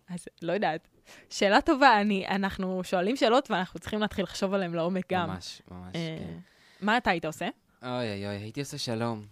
אז 0.09 0.25
לא 0.41 0.53
יודעת. 0.53 0.87
שאלה 1.29 1.61
טובה, 1.61 2.01
אני, 2.01 2.27
אנחנו 2.27 2.83
שואלים 2.83 3.15
שאלות 3.15 3.51
ואנחנו 3.51 3.79
צריכים 3.79 3.99
להתחיל 3.99 4.23
לחשוב 4.23 4.53
עליהן 4.53 4.73
לעומק 4.73 5.13
גם. 5.13 5.29
ממש, 5.29 5.61
ממש, 5.71 5.95
אה, 5.95 6.17
כן. 6.19 6.37
מה 6.85 6.97
אתה 6.97 7.09
היית 7.09 7.25
עושה? 7.25 7.47
אוי 7.83 7.91
אוי 7.91 8.27
אוי, 8.27 8.35
הייתי 8.35 8.59
עושה 8.59 8.77
שלום. 8.77 9.25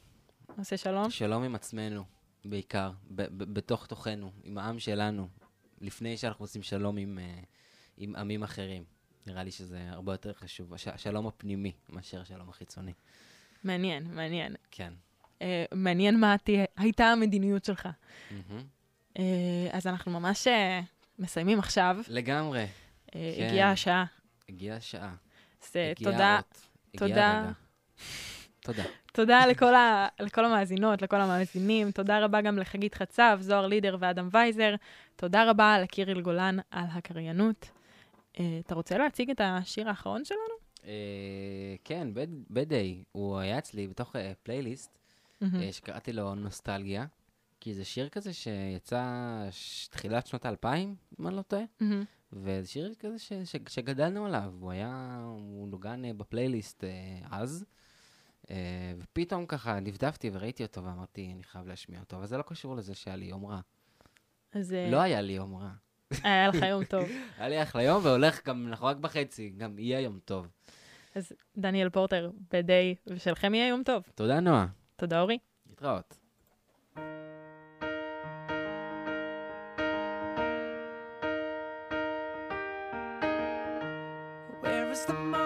עושה 0.57 0.77
שלום? 0.77 1.09
שלום 1.09 1.43
עם 1.43 1.55
עצמנו, 1.55 2.03
בעיקר, 2.45 2.91
בתוך 3.37 3.85
תוכנו, 3.87 4.31
עם 4.43 4.57
העם 4.57 4.79
שלנו, 4.79 5.27
לפני 5.81 6.17
שאנחנו 6.17 6.43
עושים 6.43 6.63
שלום 6.63 6.97
עם, 6.97 7.19
אה, 7.21 7.39
עם 7.97 8.15
עמים 8.15 8.43
אחרים. 8.43 8.83
נראה 9.27 9.43
לי 9.43 9.51
שזה 9.51 9.79
הרבה 9.89 10.13
יותר 10.13 10.33
חשוב, 10.33 10.73
הש- 10.73 10.87
השלום 10.87 11.27
הפנימי 11.27 11.71
מאשר 11.89 12.21
השלום 12.21 12.49
החיצוני. 12.49 12.93
מעניין, 13.63 14.15
מעניין. 14.15 14.55
כן. 14.71 14.93
אה, 15.41 15.65
מעניין 15.71 16.19
מה 16.19 16.35
תהיה, 16.43 16.65
הייתה 16.77 17.05
המדיניות 17.05 17.65
שלך. 17.65 17.89
מהמם. 18.31 18.63
אה, 19.19 19.23
אז 19.71 19.87
אנחנו 19.87 20.11
ממש 20.11 20.47
אה, 20.47 20.81
מסיימים 21.19 21.59
עכשיו. 21.59 21.97
לגמרי. 22.07 22.59
אה, 23.15 23.33
כן. 23.37 23.47
הגיעה 23.47 23.71
השעה. 23.71 24.05
הגיעה 24.49 24.77
השעה. 24.77 25.15
אז 25.63 25.69
הגיע 25.75 25.93
תודה. 26.11 26.39
הגיע 26.93 27.07
תודה. 27.07 27.51
תודה. 28.65 28.83
תודה 29.13 29.45
לכל, 29.45 29.75
ה, 29.75 30.07
לכל 30.19 30.45
המאזינות, 30.45 31.01
לכל 31.01 31.21
המאזינים. 31.21 31.91
תודה 31.91 32.25
רבה 32.25 32.41
גם 32.41 32.57
לחגית 32.57 32.95
חצב, 32.95 33.37
זוהר 33.41 33.67
לידר 33.67 33.97
ואדם 33.99 34.29
וייזר. 34.31 34.75
תודה 35.15 35.49
רבה 35.49 35.79
לקיריל 35.79 36.21
גולן 36.21 36.57
על 36.71 36.85
הקריינות. 36.91 37.69
אה, 38.39 38.59
אתה 38.65 38.75
רוצה 38.75 38.97
להציג 38.97 39.29
את 39.29 39.41
השיר 39.43 39.89
האחרון 39.89 40.25
שלנו? 40.25 40.55
אה, 40.85 40.91
כן, 41.83 42.07
בדיי, 42.49 43.03
הוא 43.11 43.37
היה 43.37 43.57
אצלי 43.57 43.87
בתוך 43.87 44.15
אה, 44.15 44.31
פלייליסט, 44.43 44.97
מהמם. 45.41 45.61
אה, 45.61 45.71
שקראתי 45.71 46.13
לו 46.13 46.35
נוסטלגיה, 46.35 47.05
כי 47.59 47.73
זה 47.73 47.85
שיר 47.85 48.09
כזה 48.09 48.33
שיצא 48.33 49.03
ש- 49.51 49.87
תחילת 49.87 50.27
שנות 50.27 50.45
האלפיים, 50.45 50.95
אם 51.19 51.27
אני 51.27 51.35
לא 51.35 51.41
טועה. 51.41 51.63
מהמם. 51.79 52.03
וזה 52.33 52.67
שיר 52.67 52.93
כזה 52.99 53.19
ש, 53.19 53.33
ש, 53.33 53.55
שגדלנו 53.69 54.25
עליו, 54.25 54.53
הוא 54.59 54.71
היה, 54.71 55.19
הוא 55.25 55.67
נוגן 55.67 56.17
בפלייליסט 56.17 56.83
אה, 56.83 56.89
אז, 57.31 57.65
ופתאום 58.99 59.45
ככה 59.45 59.79
נבדפתי 59.79 60.29
וראיתי 60.33 60.63
אותו 60.63 60.83
ואמרתי, 60.83 61.31
אני 61.35 61.43
חייב 61.43 61.67
להשמיע 61.67 61.99
אותו, 61.99 62.15
אבל 62.17 62.25
זה 62.25 62.37
לא 62.37 62.43
קשור 62.43 62.75
לזה 62.75 62.95
שהיה 62.95 63.15
לי 63.15 63.25
יום 63.25 63.45
רע. 63.45 63.59
אז 64.53 64.73
אה, 64.73 64.89
לא 64.91 65.01
היה 65.01 65.21
לי 65.21 65.33
יום 65.33 65.55
רע. 65.55 65.69
היה 66.23 66.47
לך 66.47 66.61
יום 66.69 66.83
טוב. 66.83 67.03
היה 67.37 67.49
לי 67.49 67.63
אחלה 67.63 67.83
יום, 67.83 68.05
והולך 68.05 68.45
גם, 68.47 68.67
אנחנו 68.67 68.87
רק 68.87 68.97
בחצי, 68.97 69.49
גם 69.57 69.79
יהיה 69.79 69.99
יום 69.99 70.19
טוב. 70.25 70.47
אז 71.15 71.31
דניאל 71.57 71.89
פורטר, 71.89 72.31
בדיי, 72.53 72.95
ושלכם 73.07 73.53
יהיה 73.53 73.67
יום 73.67 73.83
טוב. 73.83 74.03
תודה, 74.15 74.39
נועה. 74.39 74.67
תודה, 74.95 75.21
אורי. 75.21 75.37
להתראות. 75.69 76.17
Where 84.63 84.91
is 84.91 85.05
the 85.05 85.44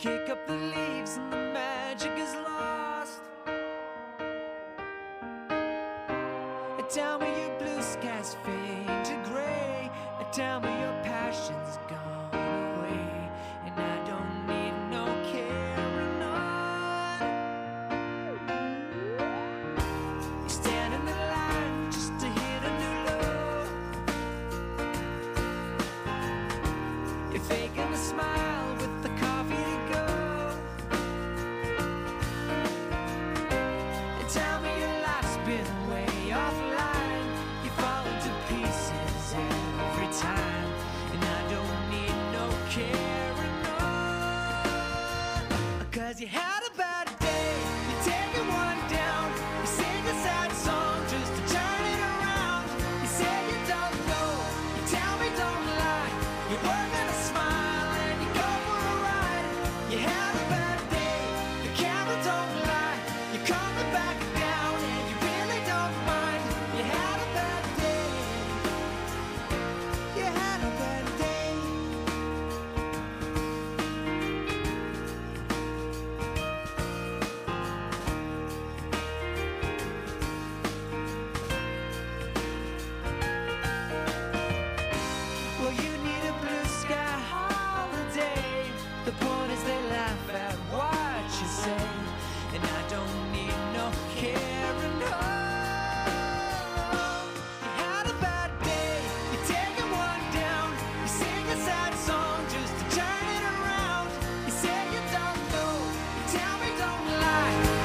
Kick 0.00 0.30
up 0.30 0.46
the 0.46 0.54
leaves 0.54 1.18
and 1.18 1.30
the 1.30 1.36
magic 1.52 2.12
is 2.16 2.34
lost. 2.36 3.20
Tell 6.88 7.18
me 7.18 7.26
your 7.26 7.58
blue 7.58 7.82
skies 7.82 8.34
fade 8.42 9.04
to 9.04 9.30
gray. 9.30 9.90
And 10.18 10.32
tell 10.32 10.58
me 10.58 10.70
your 10.70 11.02
passion's 11.04 11.76
gone. 11.86 11.99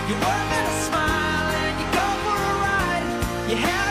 You 0.08 0.14
work 0.14 0.22
at 0.22 0.66
a 0.70 0.76
smile 0.86 1.50
and 1.64 1.80
you 1.82 1.88
go 1.98 2.08
for 2.24 2.38
a 2.38 2.56
ride. 2.62 3.50
You 3.50 3.56
have 3.58 3.85